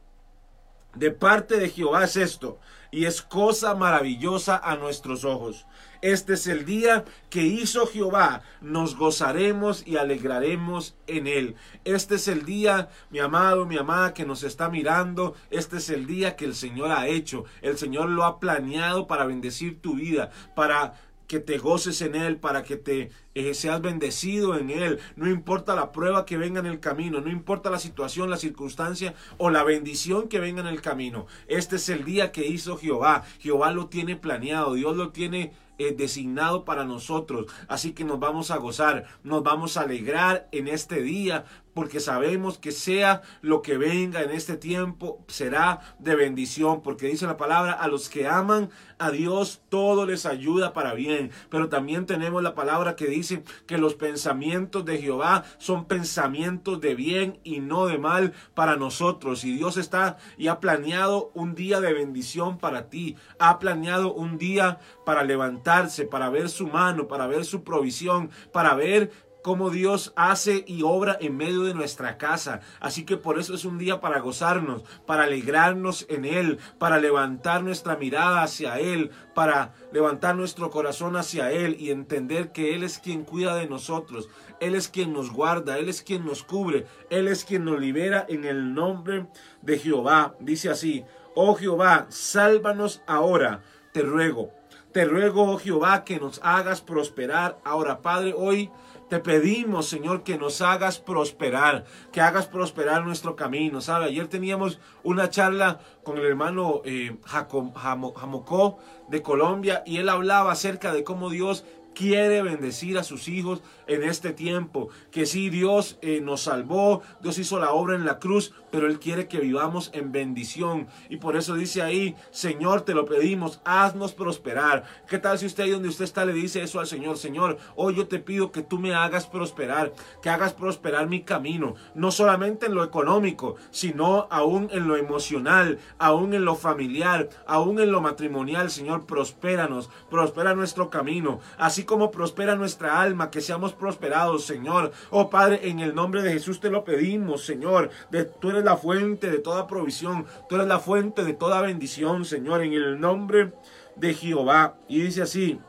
De 0.95 1.11
parte 1.11 1.57
de 1.57 1.69
Jehová 1.69 2.05
es 2.05 2.15
esto, 2.15 2.57
y 2.89 3.05
es 3.05 3.21
cosa 3.21 3.75
maravillosa 3.75 4.57
a 4.57 4.77
nuestros 4.77 5.25
ojos. 5.25 5.65
Este 6.05 6.33
es 6.33 6.45
el 6.45 6.65
día 6.65 7.03
que 7.31 7.41
hizo 7.41 7.87
Jehová, 7.87 8.43
nos 8.61 8.95
gozaremos 8.95 9.81
y 9.87 9.97
alegraremos 9.97 10.95
en 11.07 11.25
él. 11.25 11.55
Este 11.83 12.13
es 12.13 12.27
el 12.27 12.45
día, 12.45 12.89
mi 13.09 13.17
amado, 13.17 13.65
mi 13.65 13.75
amada, 13.75 14.13
que 14.13 14.23
nos 14.23 14.43
está 14.43 14.69
mirando. 14.69 15.33
Este 15.49 15.77
es 15.77 15.89
el 15.89 16.05
día 16.05 16.35
que 16.35 16.45
el 16.45 16.53
Señor 16.53 16.91
ha 16.91 17.07
hecho. 17.07 17.45
El 17.63 17.79
Señor 17.79 18.09
lo 18.09 18.23
ha 18.23 18.39
planeado 18.39 19.07
para 19.07 19.25
bendecir 19.25 19.81
tu 19.81 19.95
vida, 19.95 20.29
para 20.55 20.93
que 21.25 21.39
te 21.39 21.57
goces 21.57 22.01
en 22.03 22.15
Él, 22.15 22.37
para 22.37 22.61
que 22.61 22.77
te 22.77 23.09
eh, 23.33 23.55
seas 23.55 23.81
bendecido 23.81 24.59
en 24.59 24.69
Él. 24.69 24.99
No 25.15 25.27
importa 25.27 25.73
la 25.73 25.91
prueba 25.91 26.23
que 26.25 26.37
venga 26.37 26.59
en 26.59 26.67
el 26.67 26.79
camino, 26.79 27.19
no 27.19 27.31
importa 27.31 27.71
la 27.71 27.79
situación, 27.79 28.29
la 28.29 28.37
circunstancia 28.37 29.15
o 29.39 29.49
la 29.49 29.63
bendición 29.63 30.27
que 30.27 30.39
venga 30.39 30.61
en 30.61 30.67
el 30.67 30.81
camino. 30.81 31.25
Este 31.47 31.77
es 31.77 31.89
el 31.89 32.05
día 32.05 32.31
que 32.31 32.45
hizo 32.45 32.77
Jehová. 32.77 33.23
Jehová 33.39 33.71
lo 33.71 33.87
tiene 33.87 34.15
planeado, 34.15 34.75
Dios 34.75 34.95
lo 34.95 35.09
tiene 35.09 35.64
eh, 35.77 35.93
designado 35.95 36.65
para 36.65 36.85
nosotros. 36.85 37.47
Así 37.67 37.93
que 37.93 38.03
nos 38.03 38.19
vamos 38.19 38.51
a 38.51 38.57
gozar, 38.57 39.05
nos 39.23 39.43
vamos 39.43 39.77
a 39.77 39.81
alegrar 39.81 40.47
en 40.51 40.67
este 40.67 41.01
día, 41.01 41.45
porque 41.75 41.99
sabemos 41.99 42.57
que 42.57 42.71
sea 42.71 43.21
lo 43.41 43.61
que 43.61 43.77
venga 43.77 44.23
en 44.23 44.31
este 44.31 44.55
tiempo 44.55 45.23
será 45.27 45.81
de 45.99 46.15
bendición, 46.15 46.81
porque 46.81 47.07
dice 47.07 47.27
la 47.27 47.35
palabra, 47.35 47.73
a 47.73 47.89
los 47.89 48.07
que 48.07 48.27
aman 48.27 48.69
a 48.97 49.11
Dios 49.11 49.61
todo 49.67 50.05
les 50.05 50.25
ayuda 50.25 50.71
para 50.71 50.93
bien, 50.93 51.31
pero 51.49 51.67
también 51.67 52.05
tenemos 52.05 52.41
la 52.41 52.55
palabra 52.55 52.95
que 52.95 53.07
dice 53.07 53.43
que 53.67 53.77
los 53.77 53.95
pensamientos 53.95 54.85
de 54.85 54.99
Jehová 54.99 55.43
son 55.57 55.83
pensamientos 55.83 56.79
de 56.79 56.95
bien 56.95 57.39
y 57.43 57.59
no 57.59 57.87
de 57.87 57.97
mal 57.97 58.31
para 58.53 58.77
nosotros, 58.77 59.43
y 59.43 59.57
Dios 59.57 59.75
está 59.75 60.15
y 60.37 60.47
ha 60.47 60.61
planeado 60.61 61.29
un 61.33 61.55
día 61.55 61.81
de 61.81 61.91
bendición 61.91 62.57
para 62.57 62.89
ti, 62.89 63.17
ha 63.37 63.59
planeado 63.59 64.13
un 64.13 64.37
día 64.37 64.79
para 65.05 65.23
levantarse, 65.23 66.05
para 66.05 66.29
ver 66.29 66.49
su 66.49 66.67
mano, 66.67 67.07
para 67.07 67.27
ver 67.27 67.45
su 67.45 67.63
provisión, 67.63 68.29
para 68.51 68.73
ver 68.73 69.11
cómo 69.45 69.69
Dios 69.69 70.11
hace 70.15 70.65
y 70.65 70.81
obra 70.81 71.19
en 71.21 71.37
medio 71.37 71.61
de 71.65 71.75
nuestra 71.75 72.17
casa. 72.17 72.61
Así 72.79 73.05
que 73.05 73.15
por 73.15 73.37
eso 73.37 73.53
es 73.53 73.63
un 73.63 73.77
día 73.77 74.01
para 74.01 74.19
gozarnos, 74.19 74.83
para 75.05 75.25
alegrarnos 75.25 76.07
en 76.09 76.25
Él, 76.25 76.57
para 76.79 76.97
levantar 76.97 77.61
nuestra 77.61 77.95
mirada 77.95 78.41
hacia 78.41 78.79
Él, 78.79 79.11
para 79.35 79.75
levantar 79.91 80.35
nuestro 80.35 80.71
corazón 80.71 81.15
hacia 81.15 81.51
Él 81.51 81.77
y 81.79 81.91
entender 81.91 82.53
que 82.53 82.73
Él 82.73 82.81
es 82.81 82.97
quien 82.97 83.23
cuida 83.23 83.55
de 83.55 83.67
nosotros, 83.67 84.29
Él 84.59 84.73
es 84.73 84.87
quien 84.87 85.13
nos 85.13 85.31
guarda, 85.31 85.77
Él 85.77 85.89
es 85.89 86.01
quien 86.01 86.25
nos 86.25 86.41
cubre, 86.41 86.87
Él 87.11 87.27
es 87.27 87.45
quien 87.45 87.65
nos 87.65 87.79
libera 87.79 88.25
en 88.27 88.45
el 88.45 88.73
nombre 88.73 89.27
de 89.61 89.77
Jehová. 89.77 90.33
Dice 90.39 90.71
así, 90.71 91.05
oh 91.35 91.53
Jehová, 91.53 92.07
sálvanos 92.09 93.03
ahora, 93.05 93.61
te 93.93 94.01
ruego. 94.01 94.54
Te 94.95 95.03
ruego, 95.03 95.51
oh 95.51 95.57
Jehová, 95.57 96.05
que 96.05 96.21
nos 96.21 96.39
hagas 96.41 96.79
prosperar. 96.79 97.59
Ahora, 97.65 98.01
Padre, 98.01 98.33
hoy 98.33 98.71
te 99.09 99.19
pedimos, 99.19 99.89
Señor, 99.89 100.23
que 100.23 100.37
nos 100.37 100.61
hagas 100.61 100.99
prosperar, 100.99 101.83
que 102.13 102.21
hagas 102.21 102.47
prosperar 102.47 103.03
nuestro 103.03 103.35
camino. 103.35 103.81
¿Sabe? 103.81 104.05
Ayer 104.05 104.29
teníamos 104.29 104.79
una 105.03 105.29
charla 105.29 105.81
con 106.05 106.17
el 106.17 106.23
hermano 106.23 106.81
eh, 106.85 107.17
Jamocó 107.25 108.79
de 109.09 109.21
Colombia 109.21 109.83
y 109.85 109.97
él 109.97 110.07
hablaba 110.07 110.53
acerca 110.53 110.93
de 110.93 111.03
cómo 111.03 111.29
Dios 111.29 111.65
quiere 111.95 112.43
bendecir 112.43 112.99
a 112.99 113.03
sus 113.03 113.27
hijos 113.27 113.63
en 113.87 114.03
este 114.03 114.33
tiempo. 114.33 114.89
Que 115.11 115.25
sí, 115.25 115.49
Dios 115.49 115.97
eh, 116.01 116.21
nos 116.21 116.41
salvó, 116.41 117.01
Dios 117.21 117.39
hizo 117.39 117.59
la 117.59 117.71
obra 117.71 117.95
en 117.95 118.05
la 118.05 118.19
cruz, 118.19 118.53
pero 118.69 118.87
Él 118.87 118.99
quiere 118.99 119.27
que 119.27 119.39
vivamos 119.39 119.89
en 119.93 120.11
bendición. 120.11 120.87
Y 121.09 121.17
por 121.17 121.35
eso 121.35 121.55
dice 121.55 121.81
ahí, 121.81 122.15
Señor, 122.31 122.81
te 122.81 122.93
lo 122.93 123.05
pedimos, 123.05 123.61
haznos 123.63 124.13
prosperar. 124.13 124.83
¿Qué 125.07 125.17
tal 125.17 125.39
si 125.39 125.45
usted 125.45 125.63
ahí 125.63 125.71
donde 125.71 125.89
usted 125.89 126.03
está 126.03 126.25
le 126.25 126.33
dice 126.33 126.61
eso 126.61 126.79
al 126.79 126.87
Señor? 126.87 127.17
Señor, 127.17 127.57
hoy 127.75 127.95
yo 127.95 128.07
te 128.07 128.19
pido 128.19 128.51
que 128.51 128.61
tú 128.61 128.77
me 128.77 128.93
hagas 128.93 129.27
prosperar, 129.27 129.93
que 130.21 130.29
hagas 130.29 130.53
prosperar 130.53 131.07
mi 131.07 131.23
camino, 131.23 131.75
no 131.93 132.11
solamente 132.11 132.65
en 132.65 132.75
lo 132.75 132.83
económico, 132.83 133.55
sino 133.71 134.27
aún 134.29 134.69
en 134.71 134.87
lo 134.87 134.97
emocional, 134.97 135.79
aún 135.97 136.33
en 136.33 136.43
lo 136.43 136.55
familiar, 136.55 137.29
aún 137.47 137.79
en 137.79 137.91
lo 137.91 138.01
matrimonial. 138.01 138.69
Señor, 138.69 139.05
prospéranos, 139.05 139.89
prospera 140.09 140.53
nuestro 140.53 140.89
camino, 140.89 141.39
así 141.57 141.84
como 141.85 142.11
prospera 142.11 142.55
nuestra 142.55 143.01
alma, 143.01 143.31
que 143.31 143.41
seamos 143.41 143.73
prosperados, 143.73 144.45
Señor. 144.45 144.91
Oh 145.09 145.29
Padre, 145.29 145.69
en 145.69 145.79
el 145.79 145.95
nombre 145.95 146.21
de 146.21 146.33
Jesús 146.33 146.59
te 146.59 146.69
lo 146.69 146.83
pedimos, 146.83 147.45
Señor. 147.45 147.89
De, 148.11 148.25
tú 148.25 148.49
eres 148.49 148.63
la 148.63 148.77
fuente 148.77 149.31
de 149.31 149.39
toda 149.39 149.67
provisión, 149.67 150.25
tú 150.49 150.55
eres 150.55 150.67
la 150.67 150.79
fuente 150.79 151.23
de 151.23 151.33
toda 151.33 151.61
bendición, 151.61 152.25
Señor, 152.25 152.61
en 152.61 152.73
el 152.73 152.99
nombre 152.99 153.53
de 153.95 154.13
Jehová. 154.13 154.75
Y 154.87 155.01
dice 155.01 155.21
así, 155.21 155.59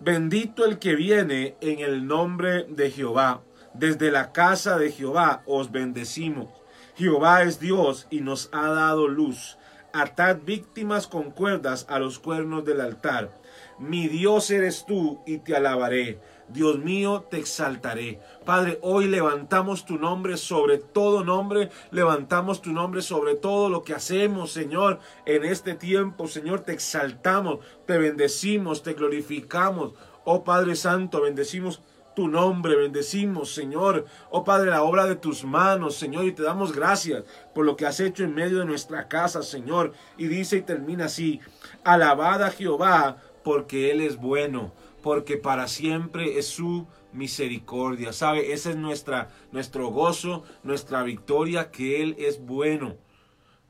bendito 0.00 0.64
el 0.64 0.78
que 0.78 0.94
viene 0.94 1.56
en 1.60 1.80
el 1.80 2.06
nombre 2.06 2.64
de 2.68 2.90
Jehová. 2.90 3.42
Desde 3.74 4.10
la 4.10 4.32
casa 4.32 4.76
de 4.76 4.92
Jehová 4.92 5.42
os 5.46 5.72
bendecimos. 5.72 6.48
Jehová 6.94 7.42
es 7.42 7.58
Dios 7.58 8.06
y 8.10 8.20
nos 8.20 8.50
ha 8.52 8.68
dado 8.68 9.08
luz. 9.08 9.56
Atad 9.94 10.38
víctimas 10.44 11.06
con 11.06 11.30
cuerdas 11.30 11.86
a 11.88 11.98
los 11.98 12.18
cuernos 12.18 12.64
del 12.64 12.80
altar 12.80 13.41
mi 13.78 14.08
Dios 14.08 14.50
eres 14.50 14.84
tú 14.86 15.20
y 15.26 15.38
te 15.38 15.56
alabaré. 15.56 16.20
Dios 16.48 16.78
mío, 16.78 17.26
te 17.30 17.38
exaltaré. 17.38 18.20
Padre, 18.44 18.78
hoy 18.82 19.08
levantamos 19.08 19.86
tu 19.86 19.96
nombre 19.96 20.36
sobre 20.36 20.78
todo 20.78 21.24
nombre, 21.24 21.70
levantamos 21.90 22.60
tu 22.60 22.72
nombre 22.72 23.00
sobre 23.00 23.34
todo 23.34 23.70
lo 23.70 23.82
que 23.82 23.94
hacemos, 23.94 24.52
Señor, 24.52 25.00
en 25.24 25.44
este 25.44 25.74
tiempo. 25.74 26.26
Señor, 26.26 26.60
te 26.60 26.72
exaltamos, 26.72 27.60
te 27.86 27.96
bendecimos, 27.98 28.82
te 28.82 28.92
glorificamos. 28.92 29.94
Oh 30.24 30.44
Padre 30.44 30.76
Santo, 30.76 31.22
bendecimos 31.22 31.80
tu 32.14 32.28
nombre, 32.28 32.76
bendecimos, 32.76 33.54
Señor. 33.54 34.04
Oh 34.30 34.44
Padre, 34.44 34.70
la 34.70 34.82
obra 34.82 35.06
de 35.06 35.16
tus 35.16 35.44
manos, 35.44 35.96
Señor, 35.96 36.24
y 36.26 36.32
te 36.32 36.42
damos 36.42 36.72
gracias 36.72 37.24
por 37.54 37.64
lo 37.64 37.76
que 37.76 37.86
has 37.86 38.00
hecho 38.00 38.24
en 38.24 38.34
medio 38.34 38.58
de 38.58 38.66
nuestra 38.66 39.08
casa, 39.08 39.42
Señor. 39.42 39.92
Y 40.18 40.26
dice 40.26 40.58
y 40.58 40.62
termina 40.62 41.06
así, 41.06 41.40
alabada 41.84 42.50
Jehová 42.50 43.16
porque 43.42 43.90
Él 43.90 44.00
es 44.00 44.16
bueno, 44.16 44.72
porque 45.02 45.36
para 45.36 45.68
siempre 45.68 46.38
es 46.38 46.46
su 46.46 46.86
misericordia. 47.12 48.12
¿Sabe? 48.12 48.52
Ese 48.52 48.70
es 48.70 48.76
nuestro 48.76 49.88
gozo, 49.88 50.44
nuestra 50.62 51.02
victoria, 51.02 51.70
que 51.70 52.02
Él 52.02 52.16
es 52.18 52.44
bueno, 52.44 52.96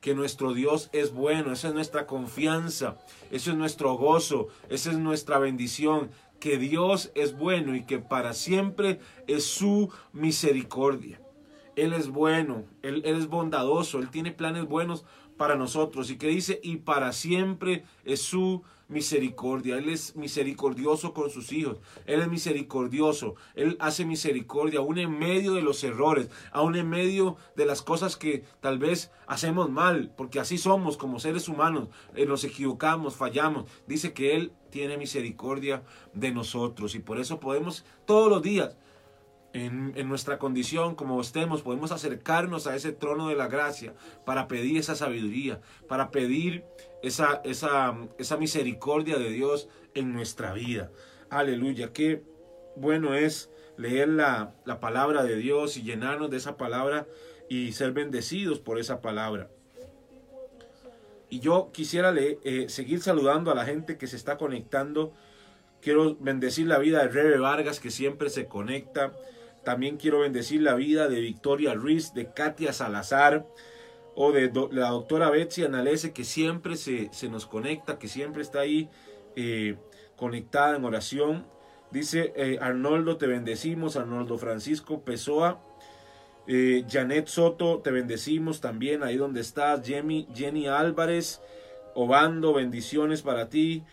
que 0.01 0.15
nuestro 0.15 0.53
Dios 0.53 0.89
es 0.93 1.13
bueno. 1.13 1.51
Esa 1.51 1.69
es 1.69 1.73
nuestra 1.73 2.05
confianza, 2.05 2.97
ese 3.31 3.51
es 3.51 3.57
nuestro 3.57 3.93
gozo, 3.95 4.47
esa 4.69 4.91
es 4.91 4.97
nuestra 4.97 5.39
bendición, 5.39 6.11
que 6.39 6.57
Dios 6.57 7.11
es 7.15 7.37
bueno 7.37 7.73
y 7.73 7.85
que 7.85 7.99
para 7.99 8.33
siempre 8.33 8.99
es 9.27 9.45
su 9.45 9.89
misericordia. 10.11 11.21
Él 11.75 11.93
es 11.93 12.09
bueno, 12.09 12.65
él, 12.81 13.01
es 13.05 13.27
bondadoso, 13.27 13.99
Él 13.99 14.09
tiene 14.09 14.31
planes 14.31 14.65
buenos 14.65 15.05
para 15.37 15.55
nosotros. 15.55 16.11
Y 16.11 16.17
que 16.17 16.27
dice, 16.27 16.59
y 16.61 16.77
para 16.77 17.13
siempre 17.13 17.83
es 18.05 18.21
su 18.21 18.61
misericordia. 18.61 18.82
Él 19.77 19.89
es 19.89 20.15
misericordioso 20.15 21.13
con 21.13 21.29
sus 21.29 21.51
hijos. 21.51 21.79
Él 22.05 22.21
es 22.21 22.27
misericordioso. 22.27 23.35
Él 23.55 23.77
hace 23.79 24.05
misericordia 24.05 24.79
aún 24.79 24.97
en 24.97 25.17
medio 25.17 25.53
de 25.53 25.61
los 25.61 25.83
errores, 25.83 26.29
aún 26.51 26.75
en 26.75 26.89
medio 26.89 27.37
de 27.55 27.65
las 27.65 27.81
cosas 27.81 28.17
que 28.17 28.43
tal 28.61 28.77
vez 28.79 29.11
hacemos 29.27 29.69
mal, 29.69 30.13
porque 30.15 30.39
así 30.39 30.57
somos 30.57 30.97
como 30.97 31.19
seres 31.19 31.47
humanos. 31.47 31.89
Eh, 32.15 32.25
nos 32.25 32.43
equivocamos, 32.43 33.15
fallamos. 33.15 33.65
Dice 33.87 34.13
que 34.13 34.35
Él 34.35 34.53
tiene 34.69 34.97
misericordia 34.97 35.83
de 36.13 36.31
nosotros 36.31 36.95
y 36.95 36.99
por 36.99 37.19
eso 37.19 37.39
podemos 37.39 37.85
todos 38.05 38.29
los 38.29 38.41
días 38.41 38.75
en, 39.53 40.09
nuestra 40.09 40.39
condición, 40.39 40.95
como 40.95 41.21
estemos, 41.21 41.61
podemos 41.61 41.91
acercarnos 41.91 42.67
a 42.67 42.75
ese 42.75 42.91
trono 42.91 43.29
de 43.29 43.35
la 43.35 43.47
gracia 43.47 43.93
para 44.25 44.47
pedir 44.47 44.77
esa 44.77 44.95
sabiduría, 44.95 45.61
para 45.87 46.09
pedir 46.09 46.65
esa, 47.03 47.41
esa, 47.43 47.95
esa 48.17 48.37
misericordia 48.37 49.17
de 49.17 49.29
Dios 49.29 49.69
en 49.93 50.11
nuestra 50.11 50.53
vida. 50.53 50.91
Aleluya, 51.29 51.93
qué 51.93 52.23
bueno 52.75 53.13
es 53.13 53.51
leer 53.77 54.09
la, 54.09 54.55
la 54.65 54.79
palabra 54.79 55.23
de 55.23 55.35
Dios 55.35 55.77
y 55.77 55.83
llenarnos 55.83 56.29
de 56.31 56.37
esa 56.37 56.57
palabra 56.57 57.07
y 57.47 57.71
ser 57.73 57.91
bendecidos 57.91 58.59
por 58.59 58.79
esa 58.79 59.01
palabra. 59.01 59.49
Y 61.29 61.39
yo 61.39 61.71
quisiera 61.71 62.11
le, 62.11 62.37
eh, 62.43 62.69
seguir 62.69 63.01
saludando 63.01 63.51
a 63.51 63.55
la 63.55 63.65
gente 63.65 63.97
que 63.97 64.05
se 64.05 64.15
está 64.15 64.37
conectando. 64.37 65.13
Quiero 65.81 66.15
bendecir 66.15 66.67
la 66.67 66.77
vida 66.77 67.01
de 67.01 67.07
Rebe 67.07 67.39
Vargas, 67.39 67.79
que 67.79 67.89
siempre 67.89 68.29
se 68.29 68.45
conecta. 68.45 69.13
También 69.63 69.97
quiero 69.97 70.19
bendecir 70.19 70.61
la 70.61 70.75
vida 70.75 71.07
de 71.07 71.19
Victoria 71.21 71.73
Ruiz, 71.73 72.13
de 72.13 72.31
Katia 72.31 72.73
Salazar 72.73 73.45
o 74.15 74.31
de 74.31 74.51
la 74.71 74.89
doctora 74.89 75.29
Betsy 75.29 75.63
Analese, 75.63 76.13
que 76.13 76.23
siempre 76.23 76.75
se, 76.75 77.09
nos 77.29 77.45
conecta, 77.45 77.97
que 77.97 78.07
siempre 78.07 78.41
está 78.41 78.59
ahí 78.59 78.89
eh, 79.35 79.77
conectada 80.15 80.75
en 80.75 80.85
oración. 80.85 81.45
Dice 81.91 82.33
eh, 82.35 82.57
Arnoldo, 82.61 83.17
te 83.17 83.27
bendecimos. 83.27 83.95
Arnoldo 83.95 84.37
Francisco 84.37 85.01
Pessoa. 85.01 85.61
Eh, 86.45 86.83
Janet 86.89 87.27
Soto, 87.27 87.79
te 87.79 87.91
bendecimos 87.91 88.59
también 88.59 89.03
ahí 89.03 89.15
donde 89.15 89.41
estás. 89.41 89.85
Jenny, 89.85 90.27
Jenny 90.33 90.67
Álvarez, 90.67 91.41
Obando, 91.95 92.53
bendiciones 92.53 93.21
para 93.21 93.49
ti. 93.49 93.83